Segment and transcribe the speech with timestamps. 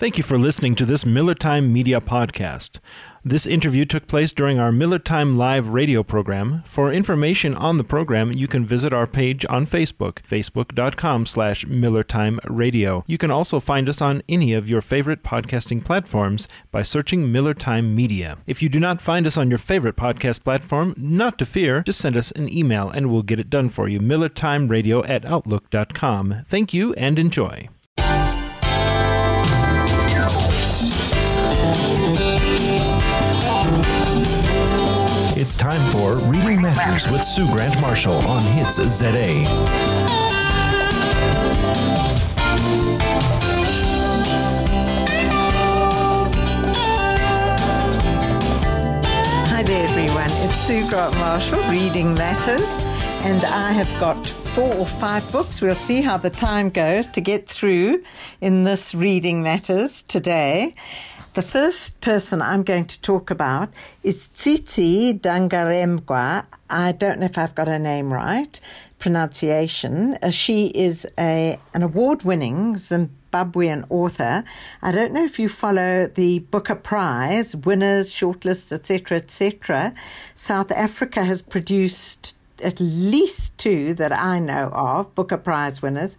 [0.00, 2.78] Thank you for listening to this Miller Time Media podcast.
[3.22, 6.62] This interview took place during our Miller Time Live radio program.
[6.64, 13.04] For information on the program, you can visit our page on Facebook, facebook.com slash millertimeradio.
[13.06, 17.52] You can also find us on any of your favorite podcasting platforms by searching Miller
[17.52, 18.38] Time Media.
[18.46, 22.00] If you do not find us on your favorite podcast platform, not to fear, just
[22.00, 24.00] send us an email and we'll get it done for you.
[24.00, 26.46] millertimeradio at outlook.com.
[26.48, 27.68] Thank you and enjoy.
[35.50, 39.24] It's time for Reading Matters with Sue Grant Marshall on Hits ZA.
[49.48, 50.30] Hi there, everyone.
[50.44, 52.78] It's Sue Grant Marshall, Reading Matters,
[53.24, 55.60] and I have got four or five books.
[55.60, 58.04] We'll see how the time goes to get through
[58.40, 60.74] in this Reading Matters today.
[61.32, 66.44] The first person I'm going to talk about is Tsitsi Dangarembga.
[66.68, 68.58] I don't know if I've got her name right,
[68.98, 70.18] pronunciation.
[70.24, 74.42] Uh, she is a an award-winning Zimbabwean author.
[74.82, 79.94] I don't know if you follow the Booker Prize winners, shortlists, etc., etc.
[80.34, 86.18] South Africa has produced at least two that I know of Booker Prize winners.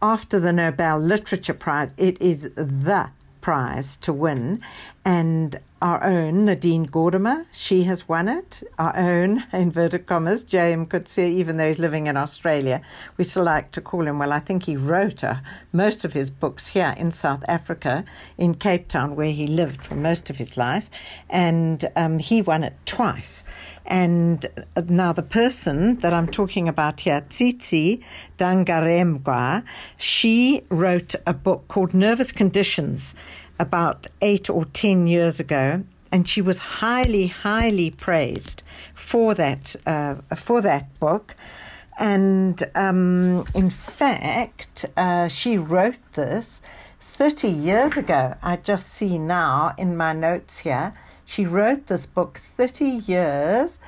[0.00, 3.10] After the Nobel Literature Prize, it is the
[3.46, 4.60] prize to win.
[5.04, 8.60] And our own Nadine Gordimer, she has won it.
[8.76, 10.86] Our own, inverted commas, J.M.
[10.86, 12.82] Coetzee, even though he's living in Australia,
[13.16, 15.36] we still like to call him, well, I think he wrote uh,
[15.72, 18.04] most of his books here in South Africa,
[18.36, 20.90] in Cape Town, where he lived for most of his life.
[21.30, 23.44] And um, he won it twice.
[23.84, 28.02] And uh, now the person that I'm talking about here, Tsitsi
[28.38, 29.64] Dangarembga,
[29.98, 33.14] she wrote a book called Nervous Conditions
[33.58, 38.62] about eight or ten years ago, and she was highly, highly praised
[38.94, 41.34] for that uh, for that book.
[41.98, 46.60] And um, in fact, uh, she wrote this
[47.00, 48.34] 30 years ago.
[48.42, 50.92] I just see now in my notes here,
[51.24, 53.80] she wrote this book 30 years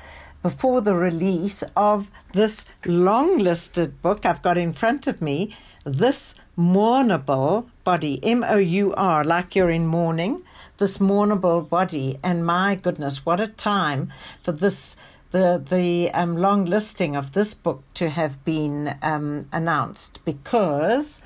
[0.42, 6.34] before the release of this long listed book I've got in front of me, This
[6.58, 10.42] Mournable Body, M O U R, like you're in mourning,
[10.78, 12.18] This Mournable Body.
[12.22, 14.96] And my goodness, what a time for this.
[15.30, 21.20] The the um, long listing of this book to have been um, announced because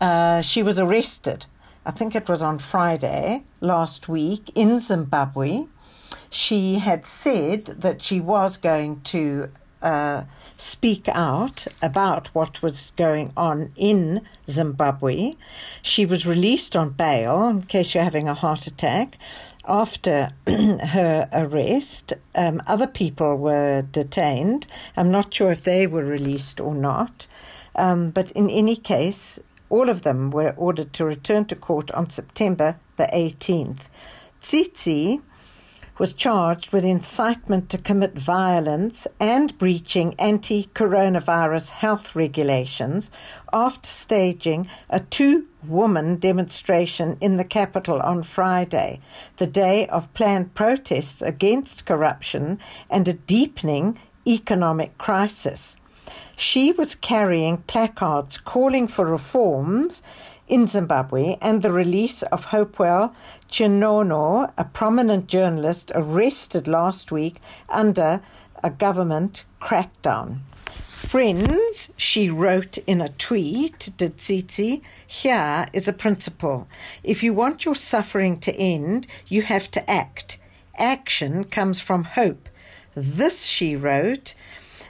[0.00, 1.46] uh, she was arrested.
[1.84, 5.64] I think it was on Friday last week in Zimbabwe
[6.30, 9.50] she had said that she was going to
[9.82, 10.24] uh,
[10.56, 15.32] speak out about what was going on in Zimbabwe.
[15.82, 19.16] She was released on bail in case you're having a heart attack.
[19.66, 24.66] After her arrest, um, other people were detained.
[24.96, 27.26] I'm not sure if they were released or not.
[27.76, 32.10] Um, but in any case, all of them were ordered to return to court on
[32.10, 33.88] September the 18th.
[34.40, 35.20] Tsitsi
[36.00, 43.10] was charged with incitement to commit violence and breaching anti coronavirus health regulations
[43.52, 48.98] after staging a two woman demonstration in the capital on Friday,
[49.36, 55.76] the day of planned protests against corruption and a deepening economic crisis.
[56.34, 60.02] She was carrying placards calling for reforms
[60.50, 63.14] in Zimbabwe and the release of Hopewell
[63.48, 68.20] Chinono, a prominent journalist arrested last week under
[68.62, 70.40] a government crackdown.
[70.90, 76.68] Friends, she wrote in a tweet to Tsitsi, here is a principle.
[77.02, 80.36] If you want your suffering to end, you have to act.
[80.76, 82.48] Action comes from hope.
[82.94, 84.34] This, she wrote,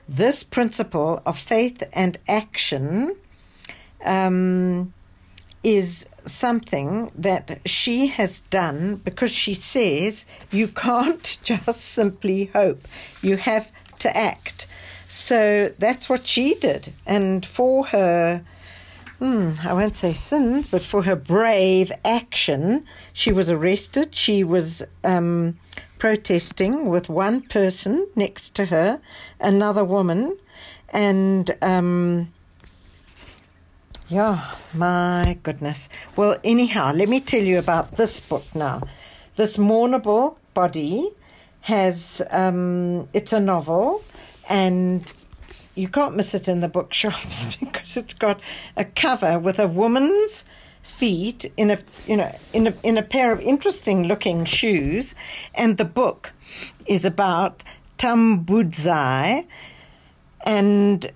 [0.08, 3.14] this principle of faith and action
[4.04, 4.92] um,
[5.62, 12.86] is something that she has done because she says you can't just simply hope,
[13.22, 14.66] you have to act.
[15.08, 16.92] So that's what she did.
[17.06, 18.44] And for her,
[19.18, 24.14] hmm, I won't say sins, but for her brave action, she was arrested.
[24.14, 25.58] She was um,
[25.98, 29.00] protesting with one person next to her,
[29.40, 30.38] another woman,
[30.90, 31.50] and.
[31.60, 32.32] Um,
[34.10, 35.88] yeah, my goodness.
[36.16, 38.82] Well, anyhow, let me tell you about this book now.
[39.36, 41.08] This Mournable Body
[41.60, 44.02] has, um, it's a novel,
[44.48, 45.10] and
[45.76, 48.40] you can't miss it in the bookshops because it's got
[48.76, 50.44] a cover with a woman's
[50.82, 55.14] feet in a you know in a in a pair of interesting looking shoes,
[55.54, 56.32] and the book
[56.86, 57.62] is about
[57.96, 59.46] Tambudzai.
[60.46, 61.12] And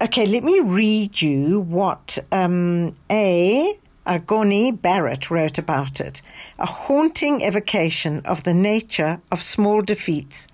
[0.00, 6.22] okay, let me read you what um, a Igoni Barrett wrote about it.
[6.58, 10.48] A haunting evocation of the nature of small defeats.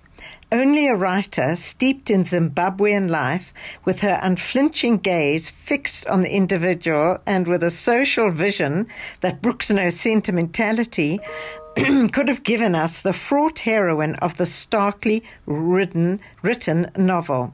[0.51, 3.53] Only a writer steeped in Zimbabwean life,
[3.83, 8.87] with her unflinching gaze fixed on the individual and with a social vision
[9.21, 11.19] that brooks no sentimentality,
[12.11, 17.53] could have given us the fraught heroine of the starkly written, written novel.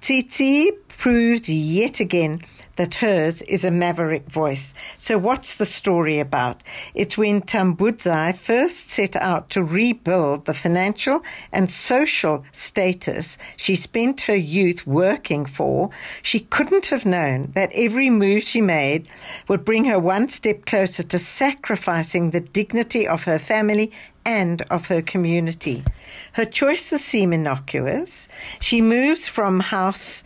[0.00, 2.42] Tsitsi proved yet again
[2.80, 4.72] that hers is a maverick voice.
[4.96, 6.62] So, what's the story about?
[6.94, 11.20] It's when Tambudzai first set out to rebuild the financial
[11.52, 15.90] and social status she spent her youth working for.
[16.22, 19.10] She couldn't have known that every move she made
[19.46, 23.92] would bring her one step closer to sacrificing the dignity of her family
[24.24, 25.84] and of her community.
[26.32, 28.26] Her choices seem innocuous.
[28.58, 30.24] She moves from house.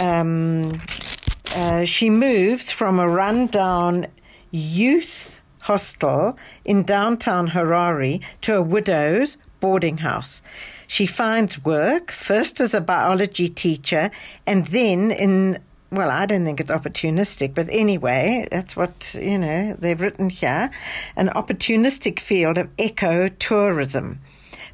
[0.00, 0.72] Um,
[1.56, 4.06] uh, she moves from a rundown
[4.50, 10.42] youth hostel in downtown Harare to a widow's boarding house.
[10.86, 14.10] She finds work, first as a biology teacher,
[14.46, 15.58] and then in,
[15.90, 20.70] well, I don't think it's opportunistic, but anyway, that's what, you know, they've written here
[21.16, 24.20] an opportunistic field of eco tourism.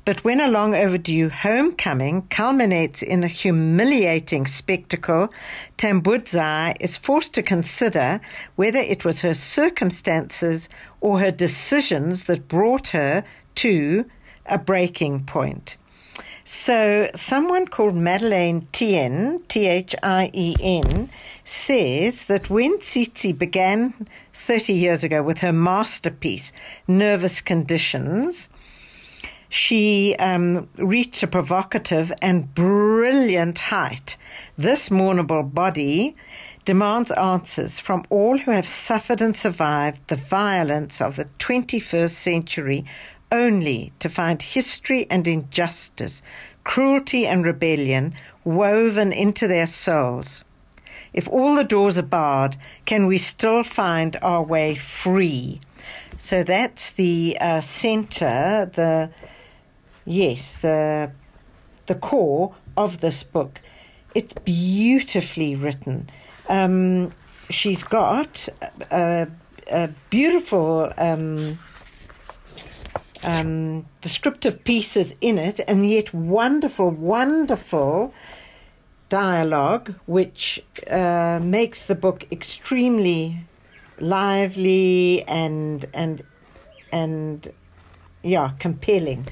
[0.04, 5.32] But when a long overdue homecoming culminates in a humiliating spectacle,
[5.78, 8.20] Tambudzai is forced to consider
[8.56, 10.68] whether it was her circumstances
[11.00, 13.22] or her decisions that brought her
[13.56, 14.04] to
[14.46, 15.76] a breaking point.
[16.42, 21.10] So, someone called Madeleine Thien, T H I E N,
[21.44, 26.52] says that when Tsitsi began 30 years ago with her masterpiece,
[26.88, 28.48] Nervous Conditions,
[29.52, 34.16] she um, reached a provocative and brilliant height.
[34.56, 36.16] This mournable body
[36.64, 42.86] demands answers from all who have suffered and survived the violence of the 21st century
[43.30, 46.22] only to find history and injustice,
[46.64, 48.14] cruelty and rebellion
[48.44, 50.44] woven into their souls.
[51.12, 52.56] If all the doors are barred,
[52.86, 55.60] can we still find our way free?
[56.16, 59.10] So that's the uh, center, the
[60.04, 61.10] yes, the
[61.86, 63.60] the core of this book.
[64.14, 66.08] It's beautifully written.
[66.48, 67.12] Um,
[67.50, 68.48] she's got
[68.90, 69.26] a,
[69.70, 71.58] a beautiful um,
[73.24, 78.12] um, descriptive pieces in it, and yet wonderful, wonderful
[79.08, 83.38] dialogue, which uh, makes the book extremely
[84.00, 86.22] lively and and
[86.90, 87.52] and
[88.22, 89.26] yeah, compelling.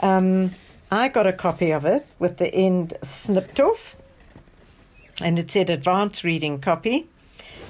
[0.00, 0.50] Um,
[0.90, 3.96] I got a copy of it with the end snipped off,
[5.20, 7.06] and it said advanced reading copy.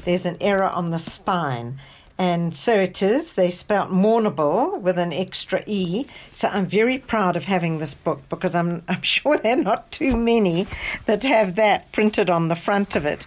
[0.05, 1.81] There's an error on the spine.
[2.21, 3.35] And so it is.
[3.35, 6.07] They spelt mournable with an extra E.
[6.33, 9.93] So I'm very proud of having this book because I'm, I'm sure there are not
[9.93, 10.67] too many
[11.07, 13.27] that have that printed on the front of it.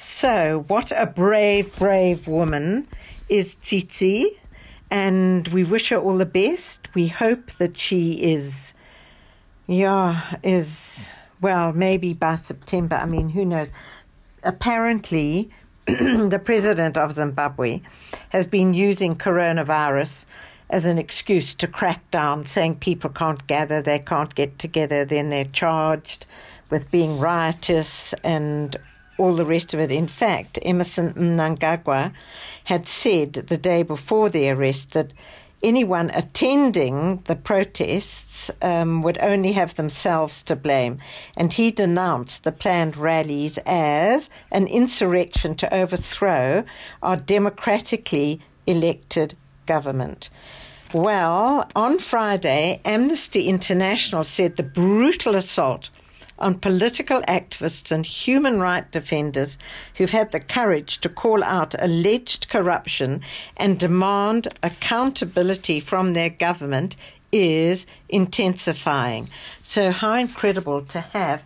[0.00, 2.86] So, what a brave, brave woman
[3.28, 4.36] is Tsitsi
[4.90, 6.94] and we wish her all the best.
[6.94, 8.74] We hope that she is,
[9.66, 12.96] yeah, is, well, maybe by September.
[12.96, 13.72] I mean, who knows?
[14.42, 15.50] Apparently,
[15.86, 17.80] the president of Zimbabwe
[18.30, 20.26] has been using coronavirus
[20.70, 25.30] as an excuse to crack down, saying people can't gather, they can't get together, then
[25.30, 26.26] they're charged
[26.70, 28.76] with being riotous and
[29.18, 29.90] all the rest of it.
[29.90, 32.12] In fact, Emmerson Mnangagwa
[32.64, 35.12] had said the day before the arrest that
[35.62, 40.98] anyone attending the protests um, would only have themselves to blame.
[41.36, 46.64] And he denounced the planned rallies as an insurrection to overthrow
[47.02, 49.34] our democratically elected
[49.66, 50.30] government.
[50.94, 55.90] Well, on Friday, Amnesty International said the brutal assault
[56.38, 59.58] on political activists and human rights defenders
[59.94, 63.20] who've had the courage to call out alleged corruption
[63.56, 66.96] and demand accountability from their government
[67.32, 69.28] is intensifying.
[69.62, 71.42] So, how incredible to have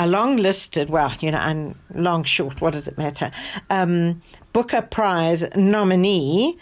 [0.00, 3.30] a long listed, well, you know, and long, short, what does it matter?
[3.68, 6.56] Um, Booker Prize nominee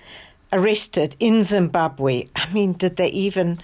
[0.52, 2.28] arrested in Zimbabwe.
[2.36, 3.58] I mean, did they even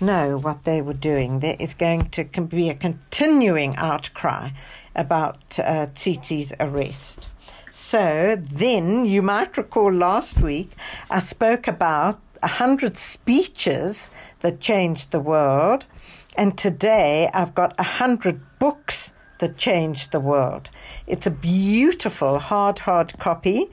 [0.00, 1.40] know what they were doing.
[1.40, 4.50] There is going to be a continuing outcry
[4.94, 5.86] about uh,
[6.60, 7.28] arrest.
[7.70, 10.70] So then you might recall last week
[11.10, 14.10] I spoke about a hundred speeches
[14.40, 15.84] that changed the world,
[16.36, 20.70] and today I've got a hundred books that changed the world.
[21.06, 23.70] It's a beautiful hard hard copy.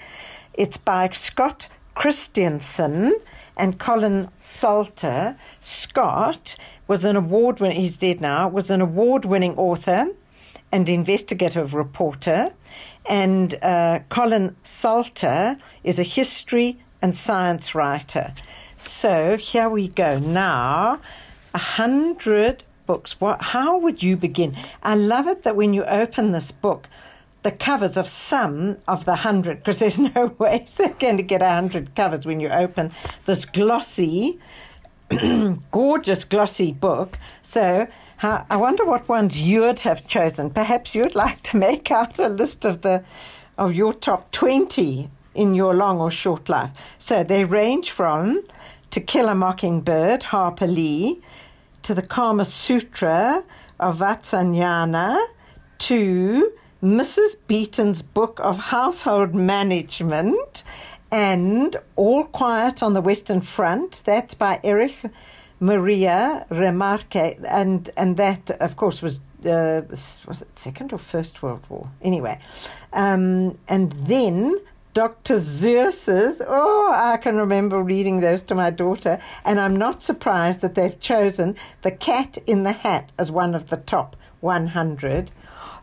[0.54, 3.20] It's by Scott Christianson
[3.58, 5.36] and Colin Salter.
[5.60, 6.56] Scott
[6.88, 10.08] was an award winning he's dead now, was an award winning author
[10.72, 12.52] and investigative reporter.
[13.06, 18.34] And uh, Colin Salter is a history and science writer.
[18.78, 20.20] So here we go.
[20.20, 21.00] Now,
[21.54, 23.20] a hundred books.
[23.22, 23.42] What?
[23.42, 24.58] How would you begin?
[24.82, 26.88] I love it that when you open this book,
[27.44, 31.42] the covers of some of the hundred, because there's no way they're going to get
[31.42, 32.92] a hundred covers when you open
[33.26, 34.40] this glossy,
[35.72, 37.18] gorgeous glossy book.
[37.42, 37.88] So
[38.22, 40.50] I wonder what ones you'd have chosen.
[40.50, 43.04] Perhaps you'd like to make out a list of the
[43.58, 46.72] of your top twenty in your long or short life.
[46.98, 48.44] So they range from
[48.92, 51.22] To Kill a Mockingbird, Harper Lee,
[51.84, 53.44] to the Kama Sutra
[53.80, 55.24] of Vatsyayana,
[55.80, 56.52] to
[56.84, 57.38] Mrs.
[57.48, 60.66] Beeton's Book of Household Management,
[61.14, 64.04] and All Quiet on the Western Front.
[64.06, 64.98] That's by Erich
[65.62, 69.84] Maria Remarque, and and that of course was uh,
[70.28, 71.90] was it Second or First World War?
[72.02, 72.38] Anyway,
[72.92, 74.60] um, and then
[74.94, 75.36] Dr.
[75.36, 76.42] Seuss's.
[76.46, 81.00] Oh, I can remember reading those to my daughter, and I'm not surprised that they've
[81.00, 85.32] chosen The Cat in the Hat as one of the top 100.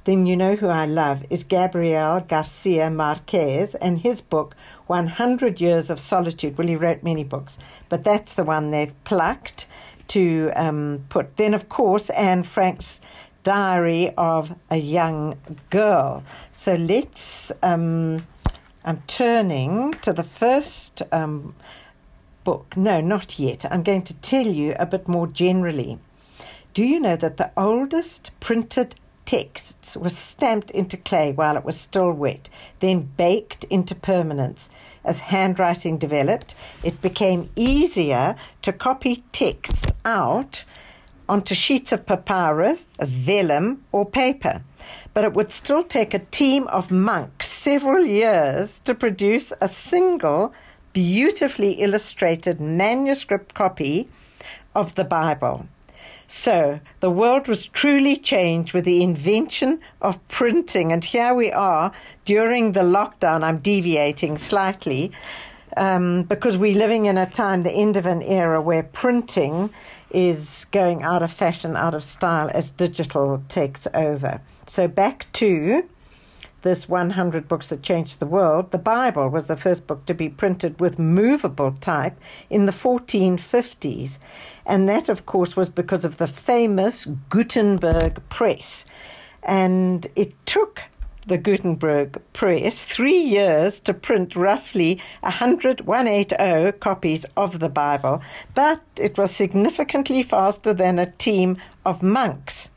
[0.04, 5.90] Then you know who I love is Gabriel Garcia Marquez and his book 100 Years
[5.90, 6.56] of Solitude.
[6.56, 9.66] Well, he wrote many books, but that's the one they've plucked
[10.08, 11.36] to um, put.
[11.36, 13.00] Then, of course, Anne Frank's
[13.42, 15.36] Diary of a Young
[15.70, 16.24] Girl.
[16.52, 17.52] So let's.
[17.62, 18.26] Um,
[18.84, 21.54] I'm turning to the first um,
[22.44, 22.74] book.
[22.76, 23.66] No, not yet.
[23.70, 25.98] I'm going to tell you a bit more generally.
[26.72, 28.94] Do you know that the oldest printed
[29.30, 32.48] texts were stamped into clay while it was still wet,
[32.80, 34.68] then baked into permanence?
[35.04, 40.64] As handwriting developed, it became easier to copy texts out
[41.28, 44.62] onto sheets of papyrus, vellum, or paper.
[45.14, 50.52] But it would still take a team of monks several years to produce a single
[50.92, 54.08] beautifully illustrated manuscript copy
[54.74, 55.68] of the Bible.
[56.32, 60.92] So the world was truly changed with the invention of printing.
[60.92, 61.90] And here we are
[62.24, 63.42] during the lockdown.
[63.42, 65.10] I'm deviating slightly
[65.76, 69.70] um, because we're living in a time, the end of an era where printing
[70.10, 74.40] is going out of fashion, out of style as digital takes over.
[74.68, 75.82] So back to
[76.62, 80.28] this 100 books that changed the world, the Bible was the first book to be
[80.28, 84.18] printed with movable type in the 1450s.
[84.66, 88.86] And that, of course, was because of the famous Gutenberg press.
[89.42, 90.82] And it took
[91.26, 98.22] the Gutenberg press three years to print roughly 100, 180 copies of the Bible,
[98.54, 102.70] but it was significantly faster than a team of monks.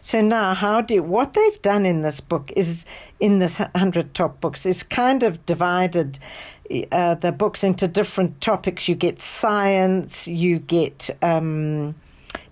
[0.00, 2.84] So now, how do what they've done in this book is
[3.20, 6.18] in this hundred top books is kind of divided
[6.90, 8.88] uh, the books into different topics.
[8.88, 11.10] You get science, you get.
[11.22, 11.94] Um,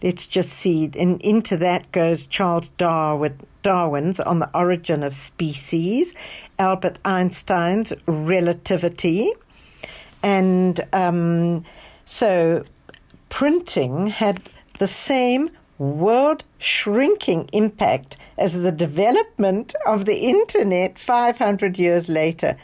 [0.03, 0.91] let's just see.
[0.99, 6.15] And into that goes Charles Darwin, Darwin's On the Origin of Species,
[6.59, 9.33] Albert Einstein's Relativity,
[10.23, 11.65] and um,
[12.05, 12.65] so
[13.29, 22.09] printing had the same world shrinking impact as the development of the internet 500 years
[22.09, 22.57] later.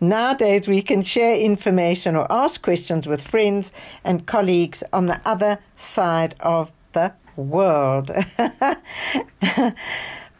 [0.00, 3.70] Nowadays, we can share information or ask questions with friends
[4.02, 8.10] and colleagues on the other side of the world.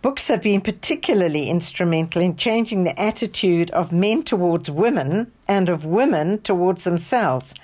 [0.02, 5.86] Books have been particularly instrumental in changing the attitude of men towards women and of
[5.86, 7.54] women towards themselves.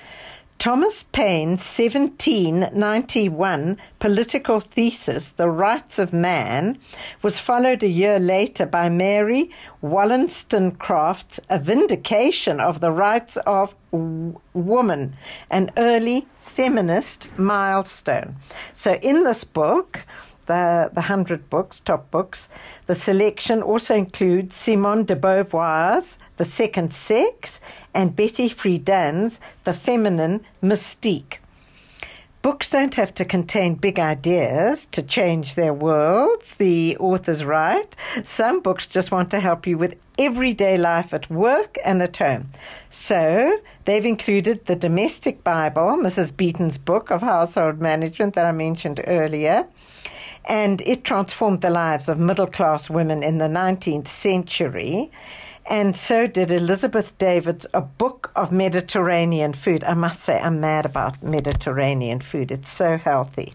[0.60, 6.78] Thomas Paine's 1791 political thesis, The Rights of Man,
[7.22, 9.50] was followed a year later by Mary
[9.80, 15.16] Wollstonecraft's A Vindication of the Rights of w- Woman,
[15.50, 18.36] an early feminist milestone.
[18.74, 20.04] So, in this book,
[20.50, 22.48] the, the 100 books, top books.
[22.86, 27.60] The selection also includes Simone de Beauvoir's The Second Sex
[27.94, 31.38] and Betty Friedan's The Feminine Mystique.
[32.42, 37.94] Books don't have to contain big ideas to change their worlds, the authors write.
[38.24, 42.48] Some books just want to help you with everyday life at work and at home.
[42.88, 46.36] So they've included the Domestic Bible, Mrs.
[46.36, 49.68] Beeton's book of household management that I mentioned earlier.
[50.44, 55.10] And it transformed the lives of middle class women in the 19th century
[55.70, 59.84] and so did Elizabeth David's A Book of Mediterranean Food.
[59.84, 63.52] I must say, I'm mad about Mediterranean food, it's so healthy.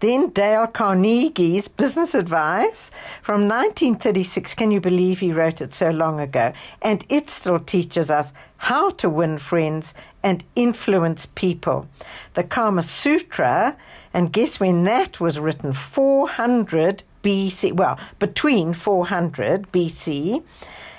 [0.00, 2.90] Then Dale Carnegie's Business Advice
[3.22, 4.54] from 1936.
[4.54, 6.52] Can you believe he wrote it so long ago?
[6.82, 11.86] And it still teaches us how to win friends and influence people.
[12.34, 13.76] The Kama Sutra,
[14.12, 15.72] and guess when that was written?
[15.72, 17.72] 400 BC.
[17.72, 20.42] Well, between 400 BC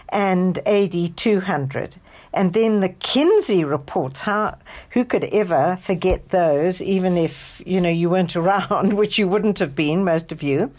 [0.10, 1.96] and AD 200.
[2.34, 4.58] And then the Kinsey reports, how,
[4.92, 9.60] who could ever forget those, even if, you know, you weren't around, which you wouldn't
[9.60, 10.72] have been, most of you.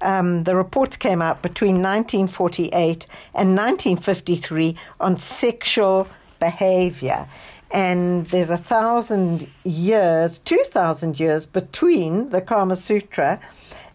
[0.00, 6.08] Um, the reports came out between 1948 and 1953 on sexual
[6.40, 7.26] behavior.
[7.74, 13.40] And there's a thousand years, two thousand years between the Kama Sutra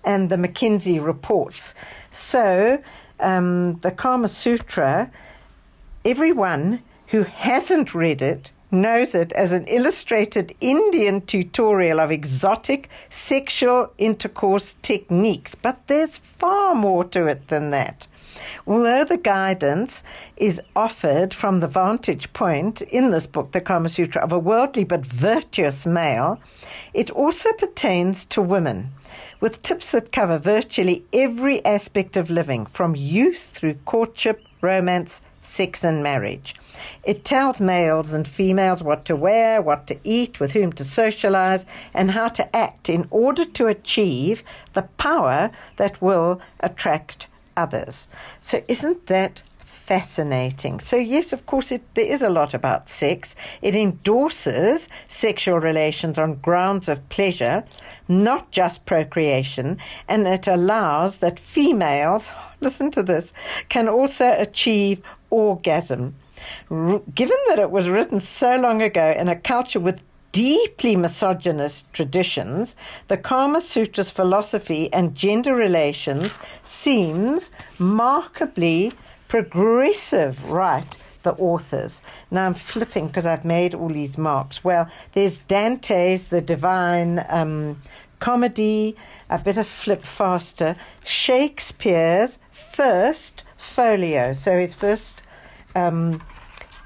[0.03, 1.75] and the McKinsey reports.
[2.12, 2.83] So
[3.21, 5.09] um, the Kama Sutra,
[6.03, 13.91] everyone who hasn't read it knows it as an illustrated Indian tutorial of exotic sexual
[13.98, 18.07] intercourse techniques, but there's far more to it than that.
[18.65, 20.03] Although the guidance
[20.38, 24.84] is offered from the vantage point in this book, the Kama Sutra, of a worldly
[24.84, 26.39] but virtuous male,
[26.93, 28.91] it also pertains to women
[29.41, 35.84] with tips that cover virtually every aspect of living, from youth through courtship, romance, sex,
[35.84, 36.55] and marriage.
[37.03, 41.65] It tells males and females what to wear, what to eat, with whom to socialize,
[41.93, 44.43] and how to act in order to achieve
[44.74, 47.27] the power that will attract
[47.60, 48.08] others.
[48.39, 49.42] So, isn't that
[49.89, 50.80] fascinating.
[50.80, 53.36] So, yes, of course, it, there is a lot about sex.
[53.63, 57.63] It endorses sexual relations on grounds of pleasure,
[58.08, 62.29] not just procreation, and it allows that females,
[62.60, 63.33] listen to this,
[63.70, 66.14] can also achieve orgasm.
[66.70, 72.75] Given that it was written so long ago in a culture with deeply misogynist traditions,
[73.07, 78.92] the Karma Sutra's philosophy and gender relations seems markedly
[79.27, 80.98] progressive, right?
[81.24, 82.01] The authors.
[82.31, 84.63] Now I'm flipping because I've made all these marks.
[84.63, 87.81] Well, there's Dante's The Divine um,
[88.20, 88.96] Comedy.
[89.29, 90.75] I better flip faster.
[91.03, 94.33] Shakespeare's first folio.
[94.33, 95.22] So his first
[95.75, 96.22] um,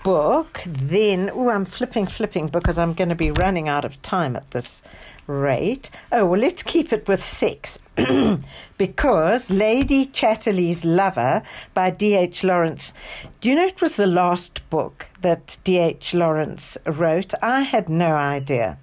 [0.04, 0.62] book.
[0.66, 4.52] Then, oh, I'm flipping, flipping because I'm going to be running out of time at
[4.52, 4.84] this
[5.28, 5.90] rate.
[6.12, 7.80] Oh, well, let's keep it with sex.
[8.78, 11.42] because Lady Chatterley's Lover
[11.74, 12.44] by D.H.
[12.44, 12.94] Lawrence,
[13.40, 16.14] do you know it was the last book that D.H.
[16.14, 17.34] Lawrence wrote?
[17.42, 18.78] I had no idea.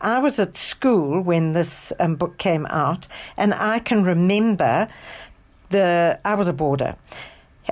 [0.00, 3.06] I was at school when this um, book came out,
[3.36, 4.88] and I can remember
[5.68, 6.18] the.
[6.24, 6.96] I was a boarder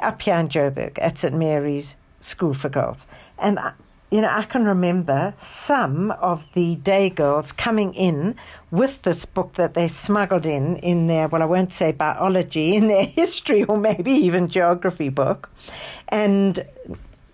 [0.00, 3.06] up here in Joburg at St Mary's School for Girls,
[3.38, 3.72] and I,
[4.10, 8.34] you know, I can remember some of the day girls coming in
[8.72, 12.88] with this book that they smuggled in in their, well, I won't say biology, in
[12.88, 15.48] their history or maybe even geography book.
[16.08, 16.64] And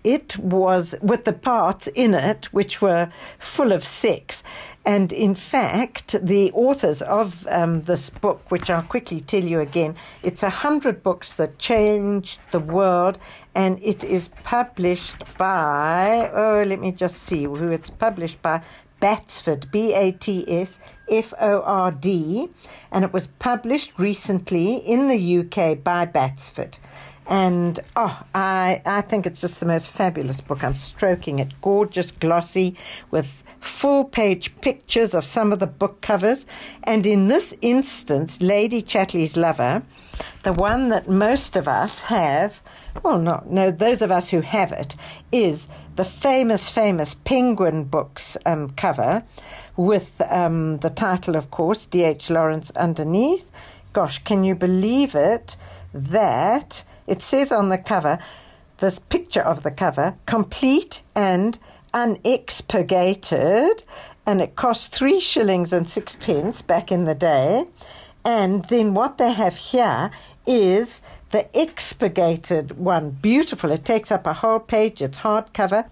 [0.03, 4.43] it was with the parts in it which were full of sex.
[4.87, 9.97] And in fact, the authors of um, this book, which I'll quickly tell you again,
[10.23, 13.17] it's a hundred books that changed the world,
[13.53, 18.61] and it is published by, oh, let me just see who it's published by,
[19.01, 22.47] Batsford, B A T S F O R D,
[22.89, 26.77] and it was published recently in the UK by Batsford.
[27.27, 30.63] And oh, I, I think it's just the most fabulous book.
[30.63, 31.61] I'm stroking it.
[31.61, 32.77] Gorgeous, glossy,
[33.11, 36.45] with full page pictures of some of the book covers.
[36.83, 39.83] And in this instance, Lady Chatterley's Lover,
[40.43, 42.61] the one that most of us have,
[43.03, 44.95] well, no, no, those of us who have it,
[45.31, 49.23] is the famous, famous Penguin Books um, cover
[49.75, 52.29] with um, the title, of course, D.H.
[52.29, 53.49] Lawrence underneath.
[53.93, 55.55] Gosh, can you believe it?
[55.93, 58.19] That it says on the cover,
[58.79, 61.57] this picture of the cover, complete and
[61.97, 63.83] unexpurgated,
[64.27, 67.65] and it cost three shillings and sixpence back in the day.
[68.23, 70.11] And then what they have here
[70.45, 73.09] is the expurgated one.
[73.09, 73.71] Beautiful.
[73.71, 75.89] It takes up a whole page, it's hardcover.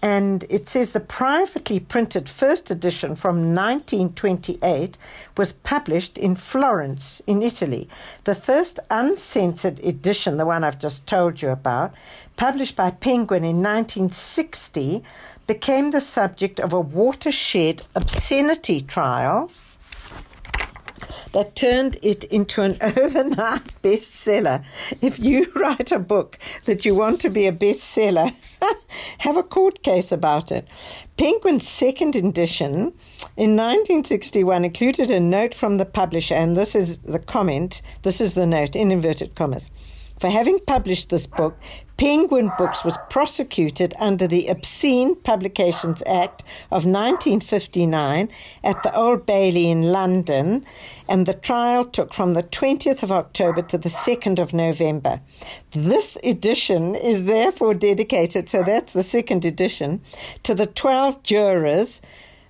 [0.00, 4.96] And it says the privately printed first edition from 1928
[5.36, 7.88] was published in Florence, in Italy.
[8.22, 11.94] The first uncensored edition, the one I've just told you about,
[12.36, 15.02] published by Penguin in 1960,
[15.48, 19.50] became the subject of a watershed obscenity trial
[21.32, 24.64] that turned it into an overnight bestseller.
[25.00, 28.34] If you write a book that you want to be a bestseller,
[29.18, 30.68] have a court case about it.
[31.16, 32.92] Penguin's second edition
[33.36, 38.34] in 1961 included a note from the publisher, and this is the comment, this is
[38.34, 39.70] the note in inverted commas.
[40.18, 41.56] For having published this book,
[41.96, 48.28] Penguin Books was prosecuted under the Obscene Publications Act of 1959
[48.64, 50.64] at the Old Bailey in London,
[51.08, 55.20] and the trial took from the 20th of October to the 2nd of November.
[55.70, 60.00] This edition is therefore dedicated, so that's the second edition,
[60.42, 62.00] to the 12 jurors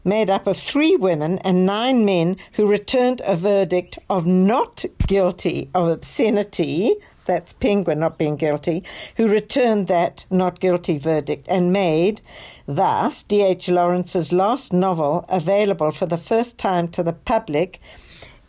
[0.04, 5.68] made up of three women and nine men who returned a verdict of not guilty
[5.74, 6.96] of obscenity
[7.28, 8.82] that's Penguin not being guilty,
[9.16, 12.20] who returned that not guilty verdict and made
[12.66, 13.68] thus D.H.
[13.68, 17.80] Lawrence's last novel available for the first time to the public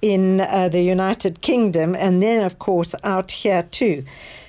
[0.01, 4.03] in uh, the United Kingdom and then, of course, out here too.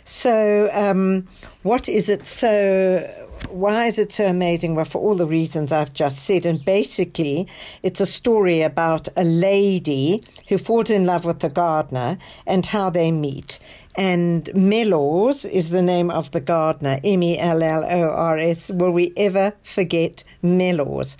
[0.05, 1.29] So, um,
[1.62, 3.09] what is it so?
[3.49, 4.75] Why is it so amazing?
[4.75, 6.45] Well, for all the reasons I've just said.
[6.47, 7.47] And basically,
[7.83, 12.90] it's a story about a lady who falls in love with the gardener and how
[12.90, 13.59] they meet.
[13.96, 18.70] And Mellors is the name of the gardener, M E L L O R S.
[18.70, 21.16] Will we ever forget Mellors?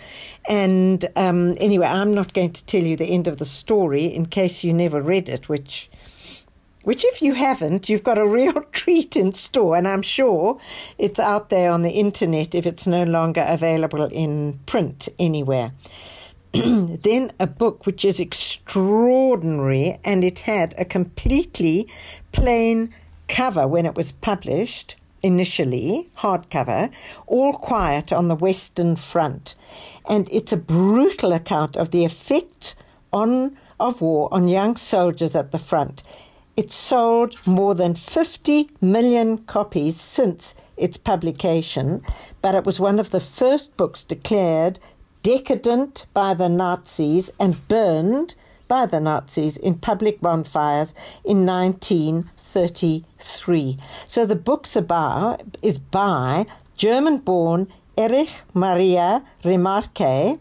[0.49, 4.27] And um, anyway, I'm not going to tell you the end of the story in
[4.27, 5.91] case you never read it, which.
[6.83, 10.59] Which, if you haven't, you've got a real treat in store, and I'm sure
[10.97, 15.73] it's out there on the internet if it's no longer available in print anywhere.
[16.53, 21.87] then a book which is extraordinary, and it had a completely
[22.33, 22.95] plain
[23.29, 26.91] cover when it was published initially, hardcover,
[27.27, 29.55] all quiet on the Western Front.
[30.09, 32.75] And it's a brutal account of the effect
[33.13, 36.03] on, of war on young soldiers at the front.
[36.57, 42.03] It sold more than 50 million copies since its publication,
[42.43, 44.79] but it was one of the first books declared
[45.23, 48.35] decadent by the Nazis and burned
[48.71, 53.77] by the Nazis in public bonfires in 1933.
[54.07, 57.67] So the book's about is by German-born
[57.99, 60.39] Erich Maria Remarque,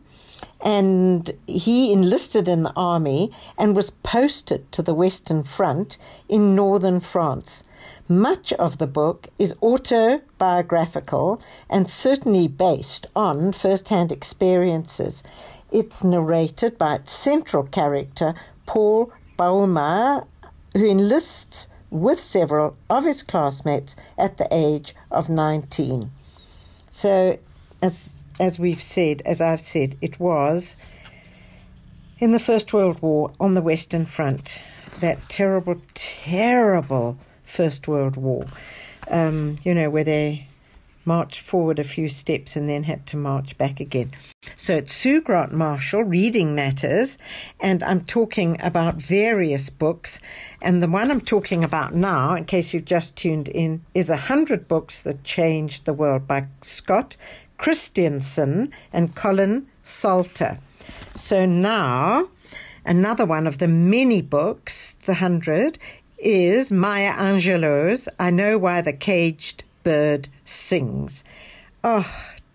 [0.62, 7.00] and he enlisted in the army and was posted to the Western Front in northern
[7.00, 7.64] France.
[8.08, 15.24] Much of the book is autobiographical and certainly based on first hand experiences.
[15.72, 18.34] It's narrated by its central character,
[18.66, 20.26] Paul Baumer,
[20.74, 26.12] who enlists with several of his classmates at the age of 19.
[26.90, 27.40] So,
[27.82, 30.76] as, as we've said, as I've said, it was
[32.20, 34.62] in the First World War on the Western Front,
[35.00, 38.46] that terrible, terrible First World War,
[39.10, 40.49] um, you know, where they
[41.06, 44.12] marched forward a few steps and then had to march back again.
[44.56, 47.18] So it's Sue Grant Marshall, Reading Matters,
[47.60, 50.20] and I'm talking about various books.
[50.62, 54.18] And the one I'm talking about now, in case you've just tuned in, is A
[54.18, 57.16] Hundred Books That Changed the World by Scott
[57.58, 60.60] Christianson and Colin Salter.
[61.16, 62.30] So now,
[62.86, 65.78] another one of the many books, The Hundred,
[66.18, 71.24] is Maya Angelou's I Know Why the Caged Bird Sings.
[71.84, 72.08] Oh,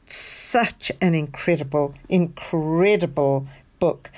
[0.05, 3.49] such an incredible, incredible
[3.81, 4.13] book.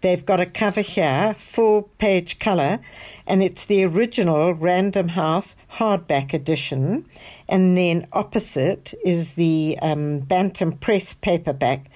[0.00, 2.80] They've got a cover here, full page colour,
[3.26, 7.04] and it's the original Random House hardback edition.
[7.46, 11.90] And then opposite is the um, Bantam Press paperback,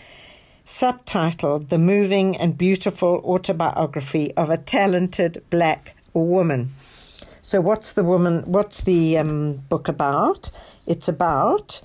[0.67, 6.75] subtitled The Moving and Beautiful Autobiography of a Talented Black Woman.
[7.47, 8.43] So, what's the woman?
[8.45, 10.51] What's the um, book about?
[10.85, 11.81] It's about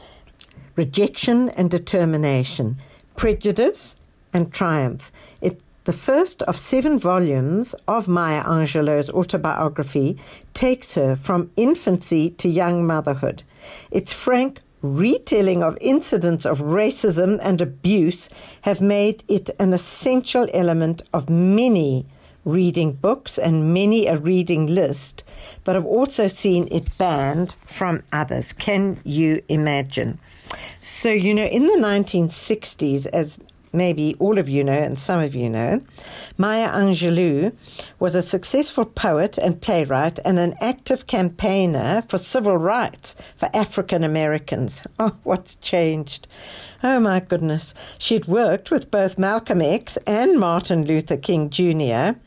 [0.75, 2.77] rejection and determination,
[3.15, 3.95] prejudice
[4.33, 5.11] and triumph.
[5.39, 10.17] It, the first of seven volumes of Maya Angelou's autobiography
[10.55, 13.43] takes her from infancy to young motherhood.
[13.91, 21.03] Its frank retelling of incidents of racism and abuse have made it an essential element
[21.13, 22.07] of many
[22.45, 25.23] reading books and many a reading list,
[25.63, 28.53] but I've also seen it banned from others.
[28.53, 30.19] Can you imagine?
[30.81, 33.39] So, you know, in the 1960s, as
[33.73, 35.81] maybe all of you know and some of you know,
[36.37, 37.53] Maya Angelou
[37.99, 44.03] was a successful poet and playwright and an active campaigner for civil rights for African
[44.03, 44.83] Americans.
[44.99, 46.27] Oh, what's changed?
[46.83, 47.73] Oh my goodness.
[47.97, 52.19] She'd worked with both Malcolm X and Martin Luther King Jr.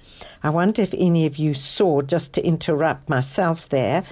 [0.42, 4.04] I wonder if any of you saw, just to interrupt myself there,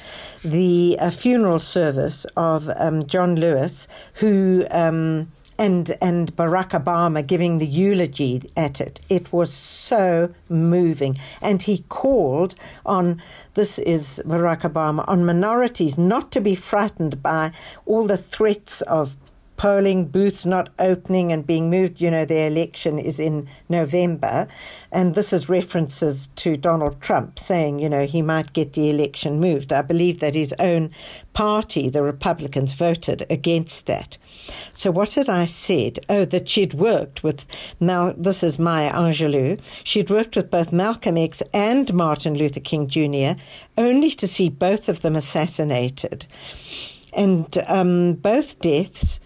[0.45, 4.67] the uh, funeral service of um, John Lewis, who.
[4.71, 9.01] Um, and and Barack Obama giving the eulogy at it.
[9.09, 13.23] It was so moving, and he called on
[13.55, 17.53] this is Barack Obama on minorities not to be frightened by
[17.87, 19.17] all the threats of
[19.63, 22.01] polling booths not opening and being moved.
[22.01, 24.49] You know, the election is in November.
[24.91, 29.39] And this is references to Donald Trump saying, you know, he might get the election
[29.39, 29.73] moved.
[29.73, 30.91] I believe that his own
[31.33, 34.19] party, the Republicans, voted against that.
[34.73, 36.01] So what had I said?
[36.09, 37.47] Oh, that she'd worked with,
[37.79, 42.89] now this is Maya Angelou, she'd worked with both Malcolm X and Martin Luther King
[42.89, 43.41] Jr.,
[43.79, 46.27] only to see both of them assassinated.
[47.13, 49.21] And um, both deaths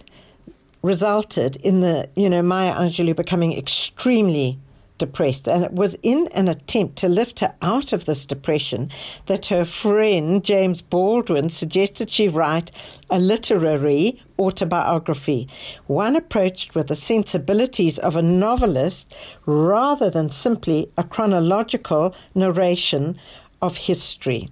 [0.83, 4.59] resulted in the, you know, Maya Angelou becoming extremely
[4.99, 5.49] depressed.
[5.49, 8.91] And it was in an attempt to lift her out of this depression
[9.27, 12.71] that her friend James Baldwin suggested she write
[13.11, 15.49] a literary autobiography,
[15.87, 23.19] one approached with the sensibilities of a novelist rather than simply a chronological narration
[23.62, 24.49] of history.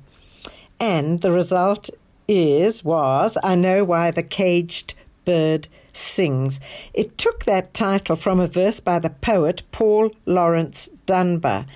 [0.80, 1.90] And the result
[2.28, 6.60] is, was, I know why the caged bird sings.
[6.92, 11.66] It took that title from a verse by the poet Paul Laurence Dunbar,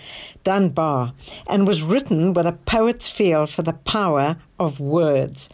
[0.44, 1.12] Dunbar
[1.48, 5.48] and was written with a poet's feel for the power of words.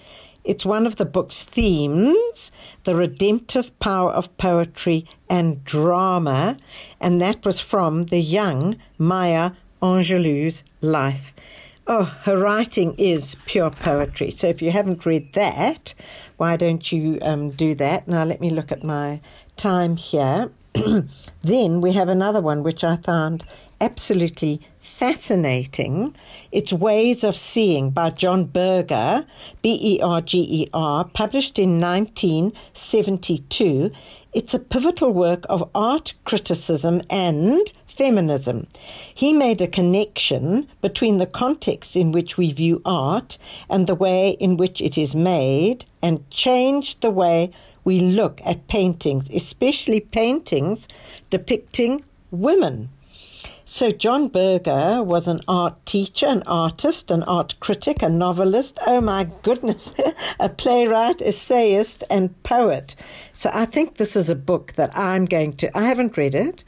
[0.44, 2.52] It's one of the book's themes,
[2.84, 6.58] the redemptive power of poetry and drama,
[7.00, 11.33] and that was from the young Maya Angelou's life.
[11.86, 14.30] Oh, her writing is pure poetry.
[14.30, 15.92] So if you haven't read that,
[16.38, 18.08] why don't you um, do that?
[18.08, 19.20] Now, let me look at my
[19.56, 20.50] time here.
[21.42, 23.44] then we have another one which I found
[23.82, 26.14] absolutely fascinating.
[26.52, 29.26] It's Ways of Seeing by John Berger,
[29.60, 33.90] B E R G E R, published in 1972.
[34.32, 38.68] It's a pivotal work of art criticism and feminism.
[39.12, 43.36] He made a connection between the context in which we view art
[43.68, 47.50] and the way in which it is made and changed the way
[47.82, 50.86] we look at paintings, especially paintings
[51.30, 52.90] depicting women.
[53.66, 58.78] So, John Berger was an art teacher, an artist, an art critic, a novelist.
[58.86, 59.94] Oh my goodness,
[60.38, 62.94] a playwright, essayist, and poet.
[63.32, 66.62] So, I think this is a book that I'm going to, I haven't read it.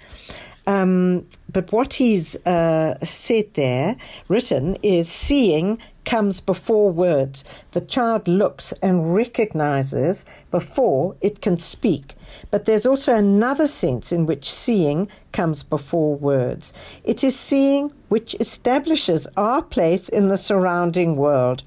[0.66, 3.96] Um, but what he's uh, said there,
[4.28, 7.44] written, is seeing comes before words.
[7.72, 12.14] The child looks and recognizes before it can speak.
[12.50, 16.72] But there's also another sense in which seeing comes before words.
[17.04, 21.62] It is seeing which establishes our place in the surrounding world.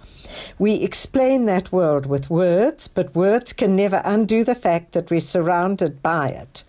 [0.58, 5.22] We explain that world with words, but words can never undo the fact that we're
[5.22, 6.64] surrounded by it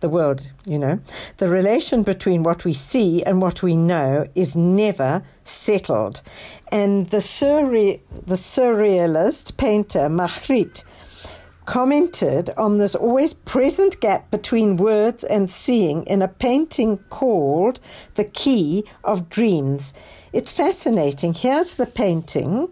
[0.00, 1.00] the world, you know.
[1.36, 6.22] The relation between what we see and what we know is never settled.
[6.72, 10.84] And the, surre- the surrealist painter Magritte
[11.66, 17.78] commented on this always present gap between words and seeing in a painting called
[18.14, 19.94] The Key of Dreams.
[20.32, 21.34] It's fascinating.
[21.34, 22.68] Here's the painting,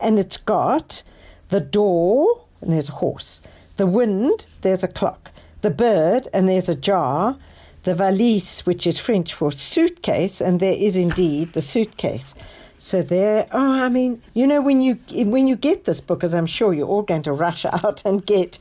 [0.00, 1.02] and it's got
[1.48, 3.42] the door, and there's a horse,
[3.76, 7.36] the wind, there's a clock the bird, and there's a jar,
[7.84, 12.34] the valise, which is French for suitcase, and there is indeed the suitcase.
[12.76, 16.34] So there, oh, I mean, you know, when you when you get this book, as
[16.34, 18.58] I'm sure you're all going to rush out and get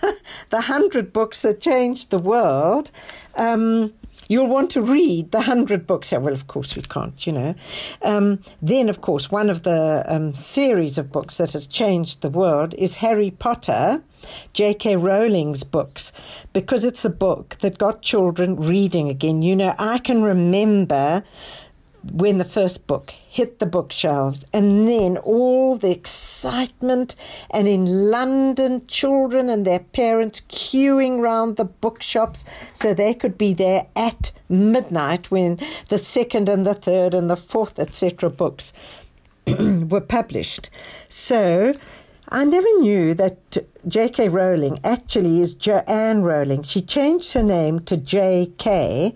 [0.50, 2.90] the hundred books that changed the world.
[3.34, 3.94] Um,
[4.28, 6.10] You'll want to read the hundred books.
[6.10, 7.54] Yeah, well, of course we can't, you know.
[8.00, 12.30] Um, then, of course, one of the um, series of books that has changed the
[12.30, 14.02] world is Harry Potter,
[14.52, 14.96] J.K.
[14.96, 16.12] Rowling's books,
[16.52, 19.42] because it's the book that got children reading again.
[19.42, 21.22] You know, I can remember
[22.10, 27.14] when the first book hit the bookshelves, and then all the excitement,
[27.50, 33.54] and in London, children and their parents queuing round the bookshops so they could be
[33.54, 35.58] there at midnight when
[35.88, 38.72] the second and the third and the fourth, etc., books
[39.58, 40.70] were published.
[41.06, 41.74] So
[42.34, 44.30] I never knew that J.K.
[44.30, 46.62] Rowling actually is Joanne Rowling.
[46.62, 49.12] She changed her name to J.K.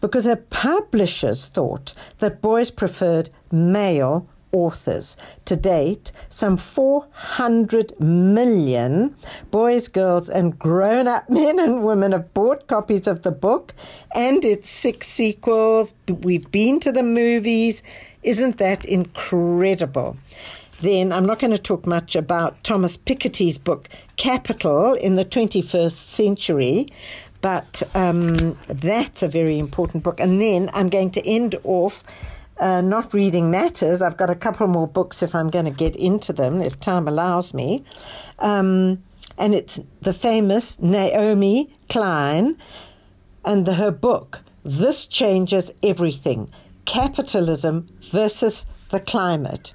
[0.00, 5.16] because her publishers thought that boys preferred male authors.
[5.46, 9.16] To date, some 400 million
[9.50, 13.74] boys, girls, and grown up men and women have bought copies of the book
[14.14, 15.94] and its six sequels.
[16.08, 17.82] We've been to the movies.
[18.22, 20.16] Isn't that incredible?
[20.80, 25.90] Then I'm not going to talk much about Thomas Piketty's book, Capital in the 21st
[25.90, 26.86] Century,
[27.40, 30.20] but um, that's a very important book.
[30.20, 32.02] And then I'm going to end off
[32.58, 34.02] uh, not reading matters.
[34.02, 37.08] I've got a couple more books if I'm going to get into them, if time
[37.08, 37.84] allows me.
[38.38, 39.02] Um,
[39.38, 42.56] and it's the famous Naomi Klein
[43.44, 46.50] and the, her book, This Changes Everything
[46.84, 49.72] Capitalism versus the Climate.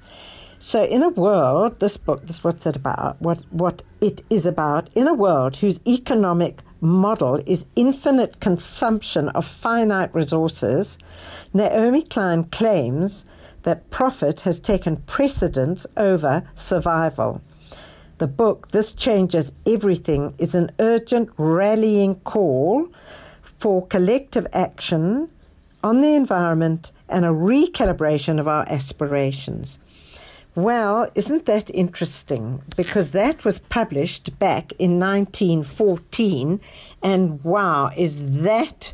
[0.58, 4.46] So, in a world, this book, this is what's it about, what, what it is
[4.46, 10.98] about, in a world whose economic model is infinite consumption of finite resources,
[11.52, 13.26] Naomi Klein claims
[13.64, 17.42] that profit has taken precedence over survival.
[18.18, 22.88] The book, This Changes Everything, is an urgent rallying call
[23.42, 25.28] for collective action
[25.84, 29.78] on the environment and a recalibration of our aspirations.
[30.56, 32.62] Well, isn't that interesting?
[32.78, 36.60] Because that was published back in 1914,
[37.02, 38.90] and wow, is that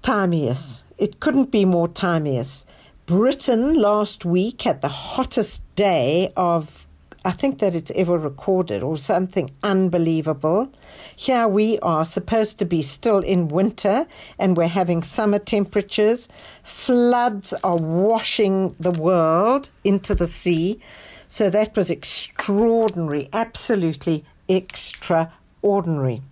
[0.00, 0.84] timeous?
[0.96, 2.64] It couldn't be more timeous.
[3.04, 6.86] Britain last week had the hottest day of
[7.24, 10.72] I think that it's ever recorded or something unbelievable.
[11.14, 14.06] Here we are supposed to be still in winter
[14.40, 16.28] and we're having summer temperatures.
[16.64, 20.80] Floods are washing the world into the sea.
[21.28, 26.22] So that was extraordinary, absolutely extraordinary.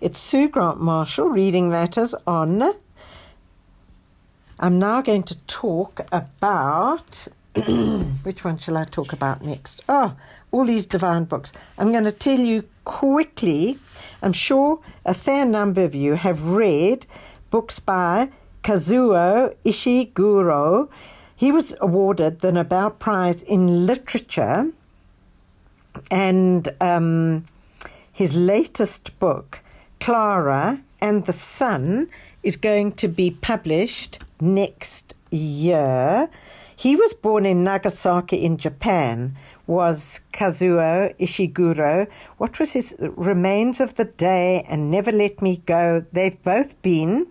[0.00, 2.72] It's Sue Grant Marshall reading matters on.
[4.58, 7.28] I'm now going to talk about
[8.22, 9.82] which one shall I talk about next?
[9.88, 10.14] Oh,
[10.52, 11.52] all these divine books.
[11.78, 13.78] I'm going to tell you quickly.
[14.22, 17.06] I'm sure a fair number of you have read
[17.50, 18.30] books by
[18.62, 20.88] Kazuo Ishiguro.
[21.34, 24.70] He was awarded the Nobel Prize in Literature,
[26.10, 27.44] and um,
[28.12, 29.60] his latest book,
[29.98, 32.08] Klara and the Sun,
[32.42, 36.28] is going to be published next year.
[36.80, 42.10] He was born in Nagasaki in Japan, was Kazuo Ishiguro.
[42.38, 46.02] What was his Remains of the Day and Never Let Me Go?
[46.14, 47.26] They've both been,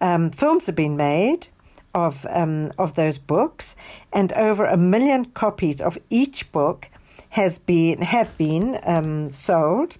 [0.00, 1.48] um, films have been made
[1.92, 3.74] of, um, of those books,
[4.12, 6.88] and over a million copies of each book
[7.30, 9.98] has been, have been um, sold.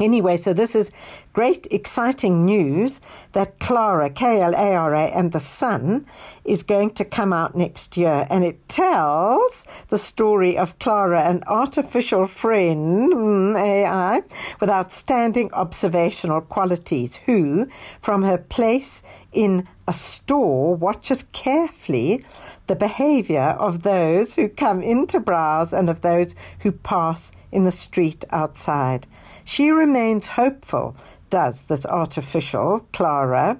[0.00, 0.90] Anyway, so this is
[1.34, 6.06] great, exciting news that Klara, K L A R A, and the Sun
[6.42, 8.26] is going to come out next year.
[8.30, 14.22] And it tells the story of Klara, an artificial friend, mm, AI,
[14.58, 17.68] with outstanding observational qualities, who,
[18.00, 22.24] from her place in a store, watches carefully
[22.68, 27.64] the behavior of those who come in to browse and of those who pass in
[27.64, 29.06] the street outside.
[29.44, 30.96] She remains hopeful,
[31.28, 33.58] does this artificial Klara,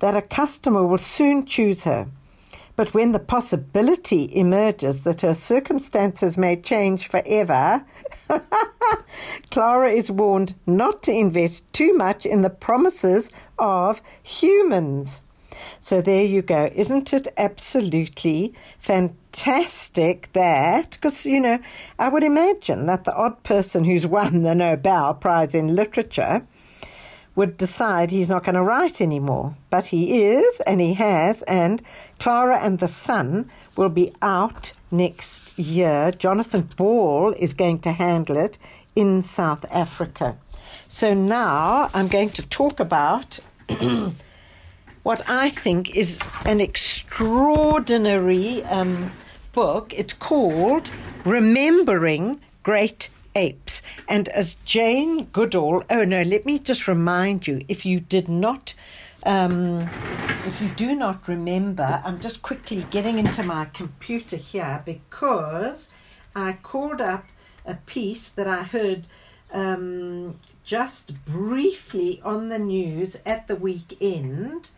[0.00, 2.08] that a customer will soon choose her.
[2.74, 7.84] But when the possibility emerges that her circumstances may change forever,
[9.50, 15.22] Klara is warned not to invest too much in the promises of humans.
[15.80, 16.70] So there you go.
[16.74, 21.58] Isn't it absolutely fantastic that, because, you know,
[21.98, 26.46] I would imagine that the odd person who's won the Nobel Prize in Literature
[27.34, 29.56] would decide he's not going to write anymore.
[29.70, 31.82] But he is, and he has, and
[32.18, 36.12] Klara and the Sun will be out next year.
[36.12, 38.58] Jonathan Ball is going to handle it
[38.94, 40.36] in South Africa.
[40.88, 43.38] So now I'm going to talk about
[45.02, 49.10] what I think is an extraordinary um,
[49.52, 49.92] book.
[49.92, 50.90] It's called
[51.24, 53.82] Remembering Great Apes.
[54.08, 58.74] And as Jane Goodall, oh no, let me just remind you if you did not.
[59.24, 59.88] Um,
[60.44, 65.88] if you do not remember, I'm just quickly getting into my computer here because
[66.34, 67.24] I called up
[67.64, 69.06] a piece that I heard
[69.52, 74.70] um, just briefly on the news at the weekend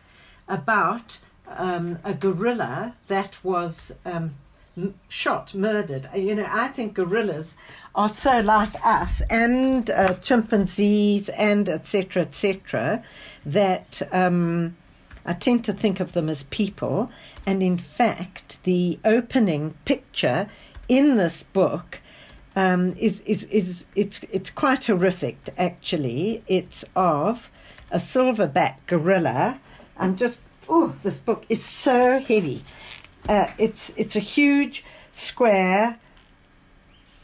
[0.47, 1.17] about
[1.47, 4.35] um, a gorilla that was um,
[5.07, 6.09] shot, murdered.
[6.15, 7.55] You know, I think gorillas
[7.93, 12.23] are so like us and uh, chimpanzees and etc.
[12.23, 13.03] etc.
[13.45, 14.75] that um,
[15.25, 17.09] I tend to think of them as people.
[17.45, 20.49] And in fact, the opening picture
[20.87, 21.99] in this book
[22.55, 26.43] um, is, is, is it's, it's quite horrific, actually.
[26.47, 27.49] It's of
[27.91, 29.59] a silverback gorilla.
[29.97, 32.63] I'm just, oh, this book is so heavy.
[33.27, 35.97] Uh, it's, it's a huge, square,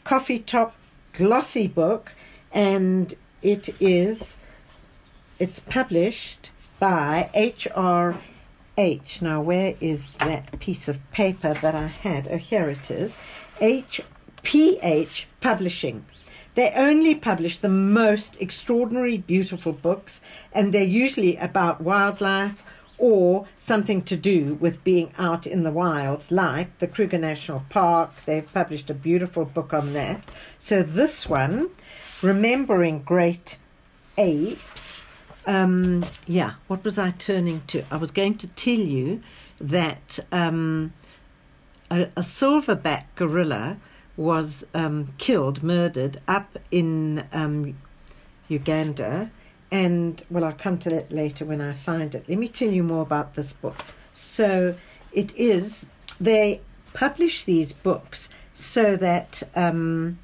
[0.04, 0.74] coffee top,
[1.12, 2.12] glossy book,
[2.52, 4.36] and it is,
[5.38, 9.22] it's published by H.R.H.
[9.22, 12.28] Now, where is that piece of paper that I had?
[12.28, 13.14] Oh, here it is.
[13.60, 15.28] H.P.H.
[15.40, 16.04] Publishing.
[16.54, 20.20] They only publish the most extraordinary, beautiful books,
[20.52, 22.62] and they're usually about wildlife
[22.98, 28.12] or something to do with being out in the wilds, like the Kruger National Park.
[28.26, 30.24] They've published a beautiful book on that.
[30.58, 31.70] So, this one,
[32.20, 33.56] Remembering Great
[34.18, 35.02] Apes,
[35.46, 37.84] um, yeah, what was I turning to?
[37.90, 39.22] I was going to tell you
[39.60, 40.92] that um,
[41.90, 43.78] a, a silverback gorilla
[44.16, 47.76] was um, killed, murdered up in um,
[48.48, 49.30] Uganda.
[49.70, 52.28] And well, I'll come to that later when I find it.
[52.28, 53.76] Let me tell you more about this book.
[54.12, 54.76] So,
[55.12, 55.86] it is,
[56.20, 56.60] they
[56.92, 60.18] publish these books so that um,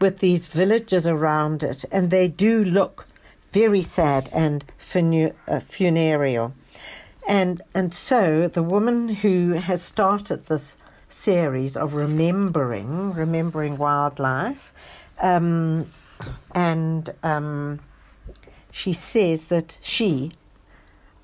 [0.00, 3.06] with these villages around it, and they do look
[3.52, 4.64] very sad and
[4.94, 6.54] uh, funereal.
[7.26, 10.76] And, and so the woman who has started this
[11.08, 14.72] series of remembering, remembering wildlife,
[15.20, 15.86] um,
[16.54, 17.80] and um,
[18.70, 20.32] she says that she,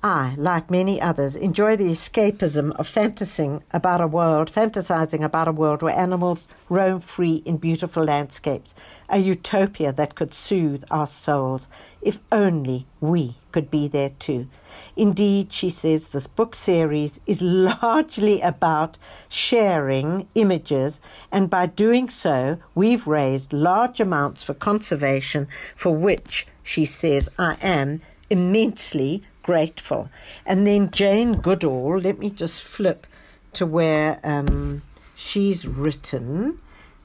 [0.07, 5.51] I, like many others, enjoy the escapism of fantasizing about a world, fantasizing about a
[5.51, 8.75] world where animals roam free in beautiful landscapes,
[9.09, 11.67] a utopia that could soothe our souls,
[12.03, 14.47] if only we could be there too.
[14.95, 21.01] Indeed, she says this book series is largely about sharing images,
[21.31, 27.57] and by doing so, we've raised large amounts for conservation, for which, she says, I
[27.59, 30.09] am immensely grateful.
[30.43, 33.05] And then Jane Goodall, let me just flip
[33.53, 34.81] to where um,
[35.15, 36.59] she's written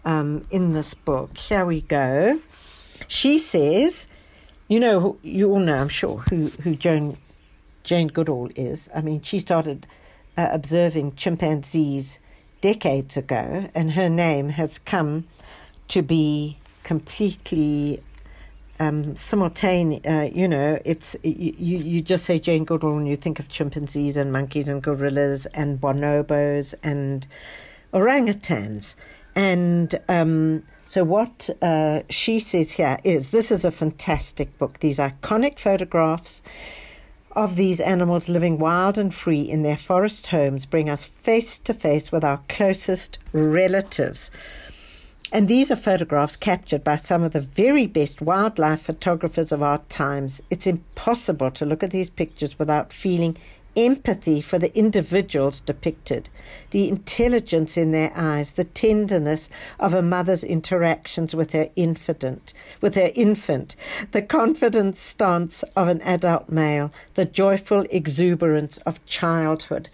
[0.06, 1.36] um, in this book.
[1.36, 2.40] Here we go.
[3.08, 4.08] She says,
[4.68, 7.18] you know, you all know, I'm sure, who, who Joan,
[7.84, 8.88] Jane Goodall is.
[8.94, 9.86] I mean, she started
[10.38, 12.18] uh, observing chimpanzees
[12.62, 15.26] decades ago, and her name has come
[15.88, 18.02] to be completely
[18.80, 20.04] um, simultaneous.
[20.04, 24.16] Uh, you know, it's you, you just say Jane Goodall and you think of chimpanzees
[24.16, 27.26] and monkeys and gorillas and bonobos and
[27.92, 28.96] orangutans.
[29.36, 34.80] And um, so, what uh, she says here is this is a fantastic book.
[34.80, 36.42] These iconic photographs
[37.32, 41.72] of these animals living wild and free in their forest homes bring us face to
[41.72, 44.32] face with our closest relatives.
[45.32, 49.78] And these are photographs captured by some of the very best wildlife photographers of our
[49.88, 50.42] times.
[50.50, 53.36] It's impossible to look at these pictures without feeling
[53.76, 56.28] empathy for the individuals depicted,
[56.70, 62.96] the intelligence in their eyes, the tenderness of a mother's interactions with her infant, with
[62.96, 63.76] her infant,
[64.10, 69.88] the confident stance of an adult male, the joyful exuberance of childhood.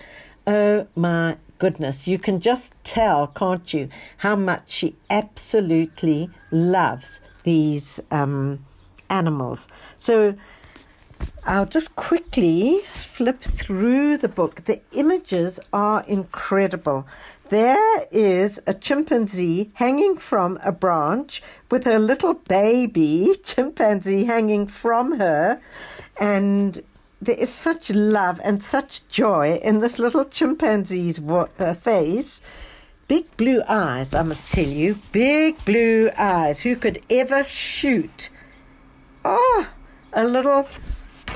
[0.47, 3.89] Oh my goodness, you can just tell, can't you,
[4.19, 8.65] how much she absolutely loves these um,
[9.09, 9.69] animals.
[9.97, 10.37] So
[11.47, 14.65] I'll just quickly flip through the book.
[14.65, 17.07] The images are incredible.
[17.49, 21.41] There is a chimpanzee hanging from a branch
[21.71, 25.61] with her little baby chimpanzee hanging from her,
[26.19, 26.83] and
[27.21, 32.41] there is such love and such joy in this little chimpanzee's uh, face.
[33.09, 34.99] Big blue eyes, I must tell you.
[35.13, 36.61] Big blue eyes.
[36.61, 38.31] Who could ever shoot?
[39.25, 39.69] Oh,
[40.13, 40.69] a little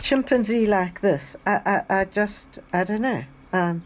[0.02, 1.36] chimpanzee like this.
[1.46, 3.24] I, I, I just, I don't know.
[3.52, 3.84] Um,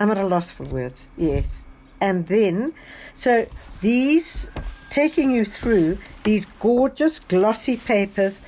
[0.00, 1.64] I'm at a loss for words, yes.
[2.00, 2.72] And then,
[3.14, 3.46] so
[3.80, 4.48] these,
[4.90, 8.40] taking you through these gorgeous glossy papers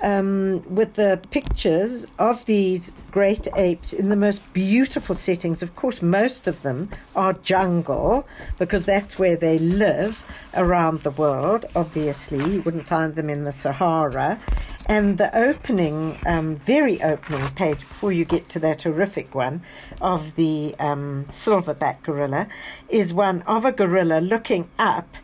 [0.00, 5.62] um, with the pictures of these great apes in the most beautiful settings.
[5.62, 8.26] Of course, most of them are jungle
[8.58, 10.24] because that's where they live
[10.54, 11.66] around the world.
[11.76, 14.40] Obviously, you wouldn't find them in the Sahara.
[14.86, 19.62] And the opening, um, very opening page, before you get to that horrific one
[20.00, 22.48] of the um, silverback gorilla,
[22.88, 25.14] is one of a gorilla looking up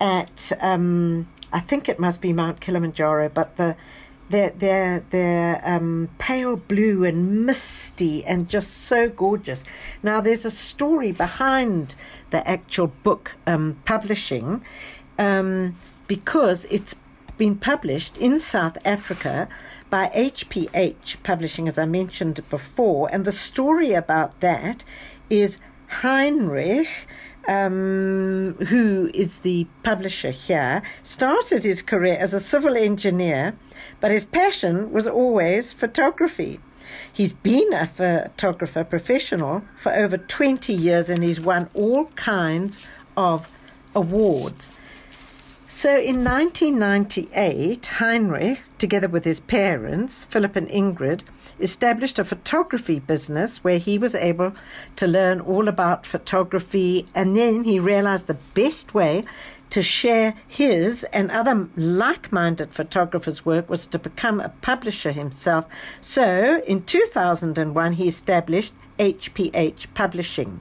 [0.00, 3.76] at, um, I think it must be Mount Kilimanjaro, but the
[4.30, 9.64] they're they're they're um, pale blue and misty and just so gorgeous.
[10.02, 11.94] Now there's a story behind
[12.30, 14.64] the actual book um, publishing
[15.18, 16.94] um, because it's
[17.36, 19.48] been published in South Africa
[19.90, 24.84] by HPH Publishing, as I mentioned before, and the story about that
[25.28, 25.58] is
[25.88, 26.88] Heinrich
[27.48, 33.56] um, who is the publisher here, started his career as a civil engineer,
[34.02, 36.58] but his passion was always photography.
[37.10, 42.80] He's been a photographer professional for over 20 years and he's won all kinds
[43.16, 43.48] of
[43.94, 44.72] awards.
[45.68, 51.22] So in 1998, Heinrich, together with his parents, Philip and Ingrid,
[51.60, 54.52] established a photography business where he was able
[54.96, 57.06] to learn all about photography.
[57.14, 59.24] And then he realized the best way
[59.72, 65.64] to share his and other like minded photographers' work was to become a publisher himself.
[66.02, 70.60] So in 2001, he established HPH Publishing.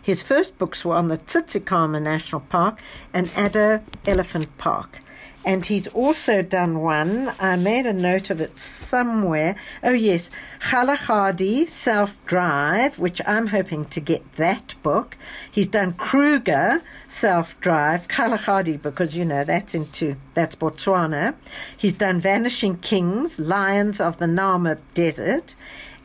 [0.00, 2.78] His first books were on the Tsitsikamma National Park
[3.12, 5.00] and Addo Elephant Park.
[5.46, 9.54] And he's also done one, I made a note of it somewhere.
[9.84, 10.28] Oh, yes,
[10.58, 15.16] Kalahari Self Drive, which I'm hoping to get that book.
[15.48, 21.36] He's done Kruger Self Drive, Kalahari, because, you know, that's into, that's Botswana.
[21.76, 25.54] He's done Vanishing Kings, Lions of the Namib Desert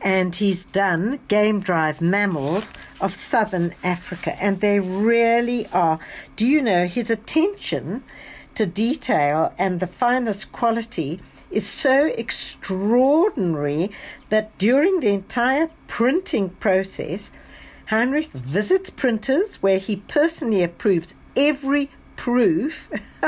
[0.04, 6.00] and he's done game drive mammals of southern Africa, and they really are.
[6.34, 8.02] Do you know his attention
[8.54, 13.90] to detail and the finest quality is so extraordinary
[14.30, 17.30] that during the entire printing process,
[17.86, 22.88] Heinrich visits printers where he personally approves every proof.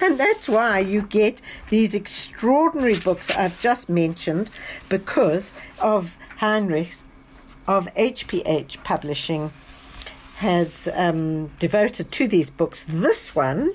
[0.00, 4.50] and that's why you get these extraordinary books I've just mentioned
[4.88, 7.04] because of Heinrich's,
[7.66, 9.52] of HPH Publishing,
[10.36, 12.84] has um, devoted to these books.
[12.88, 13.72] This one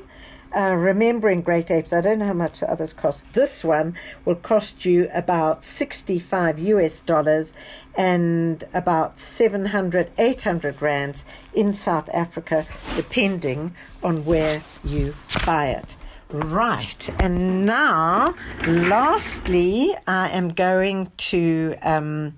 [0.55, 3.25] uh, remembering great apes, I don't know how much the others cost.
[3.33, 7.53] This one will cost you about 65 US dollars
[7.95, 15.95] and about 700, 800 rands in South Africa, depending on where you buy it.
[16.29, 18.33] Right, and now,
[18.65, 22.37] lastly, I am going to um,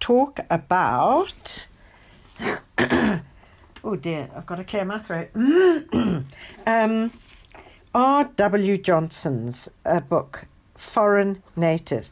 [0.00, 1.66] talk about.
[3.82, 5.30] Oh dear, I've got to clear my throat.
[6.66, 7.10] um,
[7.94, 8.76] R.W.
[8.78, 12.10] Johnson's uh, book, Foreign Native.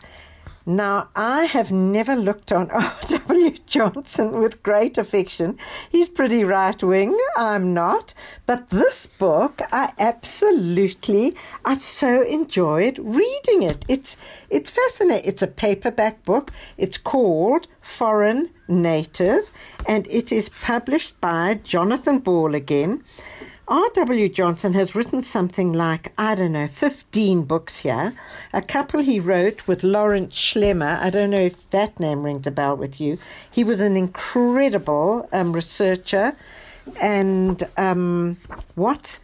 [0.68, 3.52] Now, I have never looked on R.W.
[3.64, 5.56] Johnson with great affection.
[5.88, 7.18] He's pretty right wing.
[7.38, 8.12] I'm not.
[8.44, 13.86] But this book, I absolutely, I so enjoyed reading it.
[13.88, 14.18] It's,
[14.50, 15.26] it's fascinating.
[15.26, 16.52] It's a paperback book.
[16.76, 19.50] It's called Foreign Native,
[19.86, 23.02] and it is published by Jonathan Ball again
[23.68, 24.30] R.W.
[24.30, 28.14] Johnson has written something like, I don't know, 15 books here.
[28.54, 30.98] A couple he wrote with Lawrence Schlemmer.
[30.98, 33.18] I don't know if that name rings a bell with you.
[33.50, 36.34] He was an incredible um, researcher.
[36.98, 38.38] And um,
[38.74, 39.18] what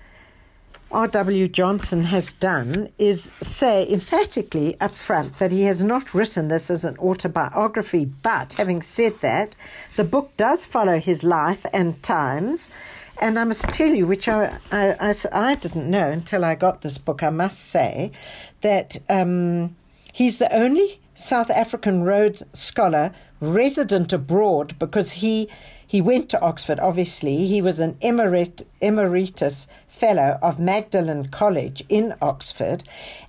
[0.94, 1.48] R.W.
[1.48, 6.84] Johnson has done is say emphatically up front that he has not written this as
[6.84, 9.56] an autobiography, but having said that,
[9.96, 12.68] the book does follow his life and times.
[13.18, 16.82] And I must tell you, which I, I, I, I didn't know until I got
[16.82, 18.10] this book, I must say,
[18.60, 19.76] that um,
[20.12, 25.48] he's the only South African Rhodes Scholar resident abroad because he
[25.86, 27.46] he went to Oxford, obviously.
[27.46, 32.82] He was an emerit, emeritus fellow of Magdalen College in Oxford,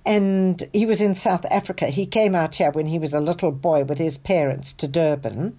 [0.04, 1.86] and he was in South Africa.
[1.88, 5.56] He came out here when he was a little boy with his parents to Durban.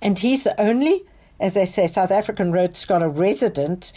[0.00, 1.04] And he's the only
[1.42, 3.92] as they say, South African Rhodes Scholar resident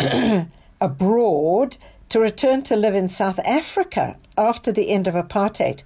[0.80, 1.76] abroad
[2.08, 5.84] to return to live in South Africa after the end of apartheid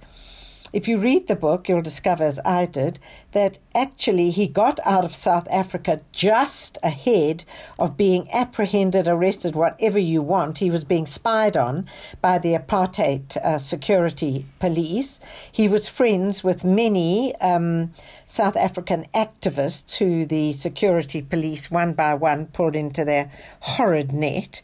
[0.71, 2.99] if you read the book, you'll discover, as I did,
[3.31, 7.43] that actually he got out of South Africa just ahead
[7.77, 10.59] of being apprehended, arrested, whatever you want.
[10.59, 11.87] He was being spied on
[12.21, 15.19] by the apartheid uh, security police.
[15.51, 17.93] He was friends with many um,
[18.25, 24.61] South African activists who the security police, one by one, pulled into their horrid net.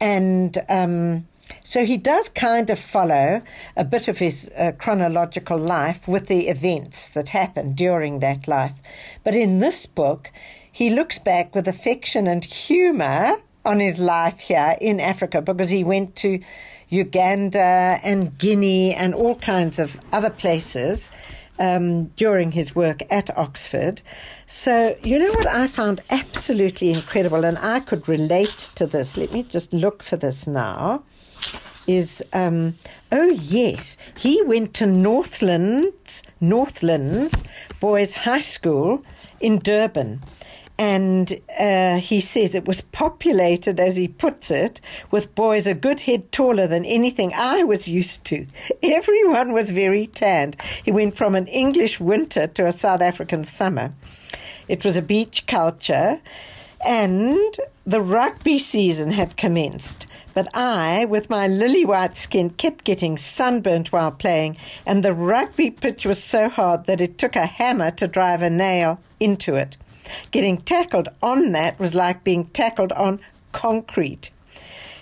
[0.00, 0.58] And.
[0.68, 1.26] Um,
[1.62, 3.40] so he does kind of follow
[3.76, 8.74] a bit of his uh, chronological life with the events that happened during that life.
[9.24, 10.30] But in this book,
[10.70, 15.82] he looks back with affection and humor on his life here in Africa because he
[15.82, 16.40] went to
[16.88, 21.10] Uganda and Guinea and all kinds of other places
[21.58, 24.02] um, during his work at Oxford.
[24.46, 29.16] So, you know what I found absolutely incredible, and I could relate to this.
[29.16, 31.02] Let me just look for this now
[31.86, 32.74] is um,
[33.12, 37.42] oh yes, he went to Northlands Northlands
[37.80, 39.04] Boys High School
[39.40, 40.22] in Durban.
[40.78, 44.78] And uh, he says it was populated, as he puts it,
[45.10, 48.46] with boys a good head taller than anything I was used to.
[48.82, 50.56] Everyone was very tanned.
[50.84, 53.94] He went from an English winter to a South African summer.
[54.68, 56.20] It was a beach culture,
[56.86, 60.06] and the rugby season had commenced.
[60.34, 64.56] But I, with my lily white skin, kept getting sunburnt while playing,
[64.86, 68.50] and the rugby pitch was so hard that it took a hammer to drive a
[68.50, 69.76] nail into it.
[70.30, 73.20] Getting tackled on that was like being tackled on
[73.52, 74.30] concrete.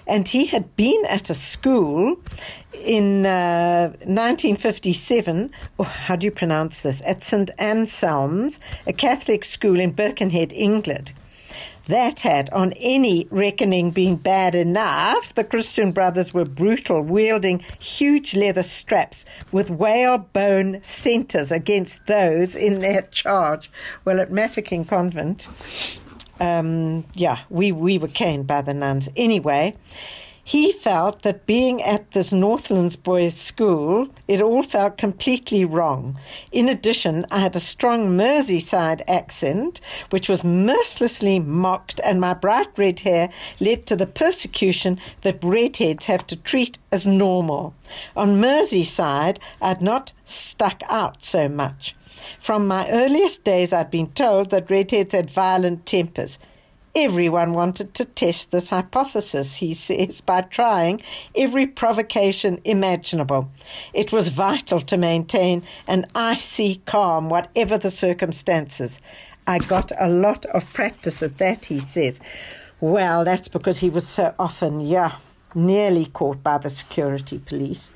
[0.07, 2.16] And he had been at a school
[2.74, 7.03] in uh, 1957, oh, how do you pronounce this?
[7.05, 7.51] At St.
[7.59, 11.12] Anselm's, a Catholic school in Birkenhead, England.
[11.87, 15.35] That had, on any reckoning, been bad enough.
[15.35, 22.80] The Christian brothers were brutal, wielding huge leather straps with whalebone centres against those in
[22.80, 23.70] their charge.
[24.05, 25.47] Well, at Mafeking Convent,
[26.41, 29.11] um, yeah, we, we were caned by the nuns.
[29.14, 29.76] Anyway,
[30.47, 36.18] he felt that being at this Northlands boys' school, it all felt completely wrong.
[36.53, 39.80] In addition, I had a strong Merseyside accent,
[40.11, 46.05] which was mercilessly mocked, and my bright red hair led to the persecution that redheads
[46.07, 47.74] have to treat as normal.
[48.14, 51.97] On Merseyside, I'd not stuck out so much.
[52.38, 56.38] From my earliest days, I'd been told that redheads had violent tempers.
[56.97, 61.03] Everyone wanted to test this hypothesis, he says, by trying
[61.34, 63.51] every provocation imaginable.
[63.92, 69.01] It was vital to maintain an icy calm, whatever the circumstances.
[69.47, 72.20] I got a lot of practice at that, he says.
[72.80, 75.16] Well, that's because he was so often, yeah,
[75.53, 77.90] nearly caught by the security police.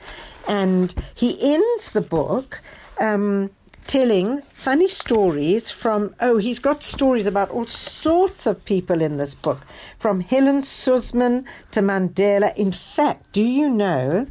[0.48, 2.60] And he ends the book
[3.00, 3.50] um,
[3.88, 9.34] telling funny stories from, oh, he's got stories about all sorts of people in this
[9.34, 9.66] book,
[9.98, 12.54] from Helen Suzman to Mandela.
[12.54, 14.26] In fact, do you know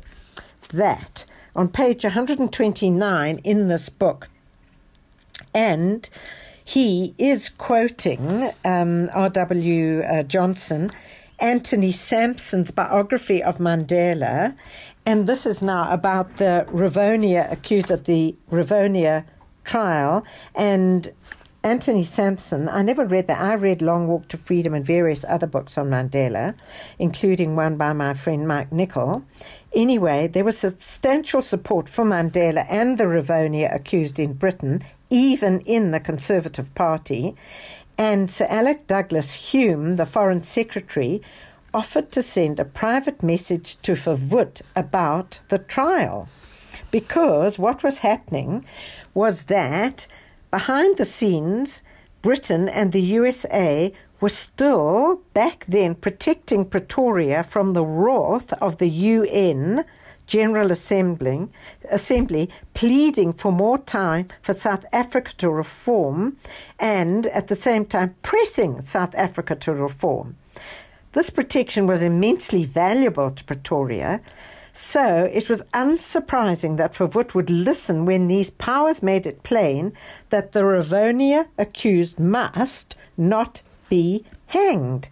[0.70, 4.30] that on page 129 in this book,
[5.56, 6.08] and
[6.64, 10.04] he is quoting um, R.W.
[10.04, 10.92] Uh, Johnson,
[11.40, 14.56] Anthony Sampson's biography of Mandela,
[15.04, 19.26] and this is now about the Rivonia accused at the Rivonia
[19.68, 20.26] trial.
[20.56, 21.08] And
[21.64, 23.42] Anthony Sampson, I never read that.
[23.42, 26.56] I read Long Walk to Freedom and various other books on Mandela,
[26.98, 29.24] including one by my friend Mike Nicol.
[29.76, 35.92] Anyway, there was substantial support for Mandela and the Rivonia accused in Britain, even in
[35.92, 37.36] the Conservative Party.
[37.98, 41.22] And Sir Alec Douglas Home, the Foreign Secretary,
[41.74, 46.30] offered to send a private message to Verwoerd about the trial.
[46.92, 48.66] Because what was happening
[49.18, 50.06] was that
[50.52, 51.82] behind the scenes,
[52.22, 53.92] Britain and the USA
[54.22, 59.84] were still back then protecting Pretoria from the wrath of the UN
[60.28, 61.48] General Assembly,
[61.90, 66.38] Assembly pleading for more time for South Africa to reform
[66.78, 70.36] and at the same time pressing South Africa to reform.
[71.14, 74.22] This protection was immensely valuable to Pretoria,
[74.78, 79.92] so it was unsurprising that Verwoerd would listen when these powers made it plain
[80.30, 85.10] that the Rivonia accused must not be hanged.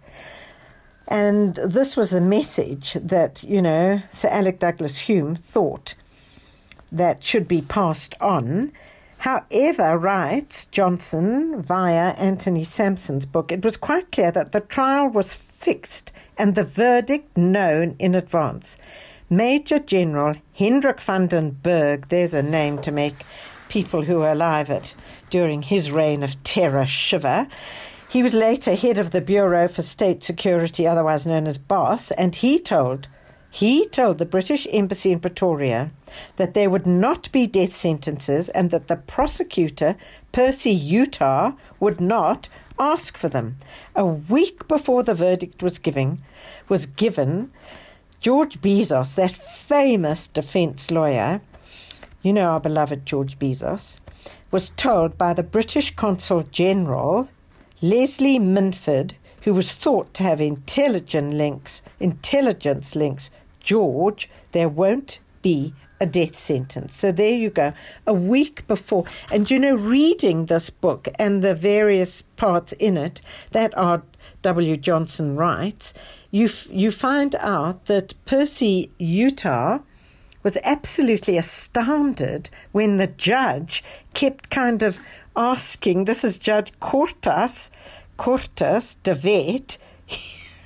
[1.08, 5.96] And this was the message that, you know, Sir Alec Douglas Home thought
[6.92, 8.70] that should be passed on.
[9.18, 15.34] However, writes Johnson via Anthony Sampson's book, it was quite clear that the trial was
[15.34, 18.78] fixed and the verdict known in advance.
[19.28, 23.24] Major General Hendrik van den Bergh, there's a name to make
[23.68, 24.94] people who were alive at
[25.30, 27.48] during his reign of terror shiver.
[28.08, 32.36] He was later head of the Bureau for State Security, otherwise known as BOSS, and
[32.36, 33.08] he told
[33.50, 35.90] he told the British Embassy in Pretoria
[36.36, 39.96] that there would not be death sentences and that the prosecutor,
[40.30, 42.48] Percy Yutar, would not
[42.78, 43.56] ask for them.
[43.96, 46.22] A week before the verdict was giving
[46.68, 47.50] was given,
[48.26, 51.40] George Bizos, that famous defense lawyer,
[52.22, 54.00] you know our beloved George Bizos,
[54.50, 57.28] was told by the British Consul General
[57.80, 65.72] Leslie Minford, who was thought to have intelligent links, intelligence links, George, there won't be
[66.00, 66.96] a death sentence.
[66.96, 67.74] So there you go.
[68.08, 69.04] A week before.
[69.30, 73.20] And you know, reading this book and the various parts in it
[73.52, 73.72] that
[74.42, 74.76] W.
[74.76, 75.94] Johnson writes,
[76.36, 79.82] you, f- you find out that Percy Yutar
[80.42, 83.82] was absolutely astounded when the judge
[84.12, 85.00] kept kind of
[85.34, 87.70] asking, this is Judge Quartus,
[88.18, 89.78] Quartus de Wet,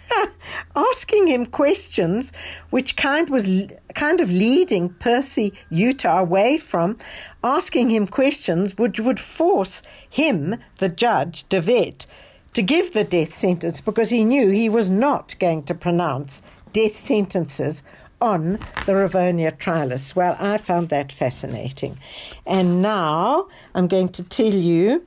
[0.74, 2.32] asking him questions
[2.70, 6.98] which kind was kind of leading Percy Yutar away from
[7.44, 12.06] asking him questions which would force him, the judge, de Wet,
[12.52, 16.42] to give the death sentence because he knew he was not going to pronounce
[16.72, 17.82] death sentences
[18.20, 18.52] on
[18.84, 20.14] the Rivonia trialists.
[20.14, 21.98] Well, I found that fascinating.
[22.46, 25.06] And now I'm going to tell you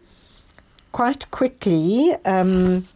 [0.92, 2.88] quite quickly um,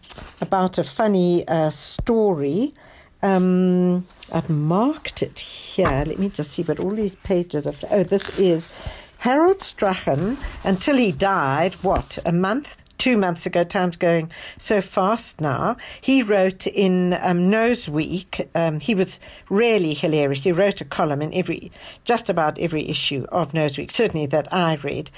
[0.41, 2.73] about a funny uh, story.
[3.21, 6.03] Um, I've marked it here.
[6.05, 7.73] Let me just see what all these pages are.
[7.91, 8.71] Oh, this is
[9.19, 12.77] Harold Strachan until he died, what, a month?
[12.97, 13.63] Two months ago.
[13.63, 15.77] Time's going so fast now.
[16.01, 18.47] He wrote in um, Noseweek.
[18.55, 19.19] Um, he was
[19.49, 20.43] really hilarious.
[20.43, 21.71] He wrote a column in every,
[22.05, 25.11] just about every issue of Noseweek, certainly that I read.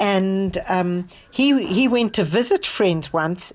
[0.00, 3.52] And um, he he went to visit friends once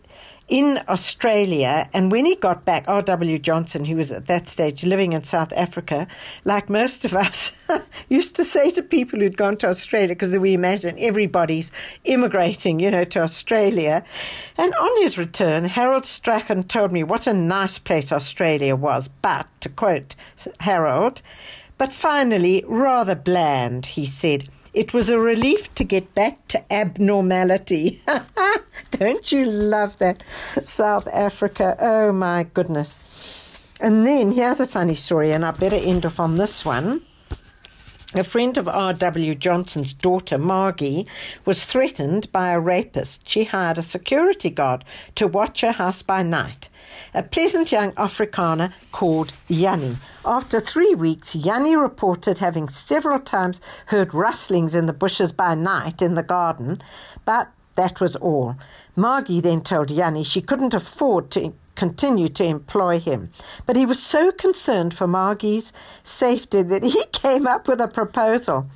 [0.47, 1.89] in Australia.
[1.93, 3.37] And when he got back, R.W.
[3.39, 6.07] Johnson, who was at that stage living in South Africa,
[6.45, 7.51] like most of us,
[8.09, 11.71] used to say to people who'd gone to Australia, because we imagine everybody's
[12.05, 14.03] immigrating, you know, to Australia.
[14.57, 19.09] And on his return, Harold Strachan told me what a nice place Australia was.
[19.21, 20.15] But, to quote
[20.59, 21.21] Harold,
[21.77, 24.47] but finally, rather bland, he said.
[24.77, 28.03] It was a relief to get back to abnormality.
[28.91, 30.21] Don't you love that?
[30.65, 31.75] South Africa.
[31.81, 33.71] Oh my goodness.
[33.81, 37.01] And then here's a funny story, and I better end off on this one.
[38.13, 39.33] A friend of R.W.
[39.33, 41.07] Johnson's daughter, Margie,
[41.43, 43.27] was threatened by a rapist.
[43.27, 46.69] She hired a security guard to watch her house by night
[47.13, 49.97] a pleasant young Afrikaner called Yanni.
[50.25, 56.01] After three weeks, Yanni reported having several times heard rustlings in the bushes by night
[56.01, 56.81] in the garden,
[57.25, 58.55] but that was all.
[58.95, 63.29] Margie then told Yanni she couldn't afford to continue to employ him.
[63.65, 65.71] But he was so concerned for Margie's
[66.03, 68.69] safety that he came up with a proposal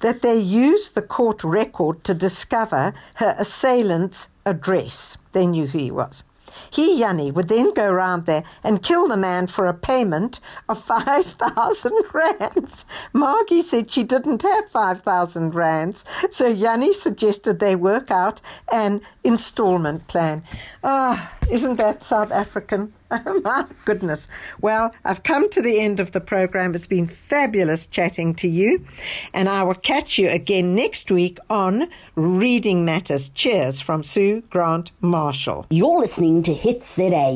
[0.00, 5.18] that they use the court record to discover her assailant's address.
[5.32, 6.22] They knew who he was.
[6.70, 10.82] He, Yanni, would then go round there and kill the man for a payment of
[10.82, 12.86] 5,000 rands.
[13.12, 18.40] Margie said she didn't have 5,000 rands, so Yanni suggested they work out
[18.72, 20.42] an installment plan.
[20.84, 22.92] Ah, isn't that South African?
[23.08, 24.26] Oh, my goodness.
[24.60, 26.74] Well, I've come to the end of the program.
[26.74, 28.84] It's been fabulous chatting to you.
[29.32, 33.28] And I will catch you again next week on Reading Matters.
[33.28, 35.66] Cheers from Sue Grant Marshall.
[35.70, 37.30] You're listening to Hits ZA.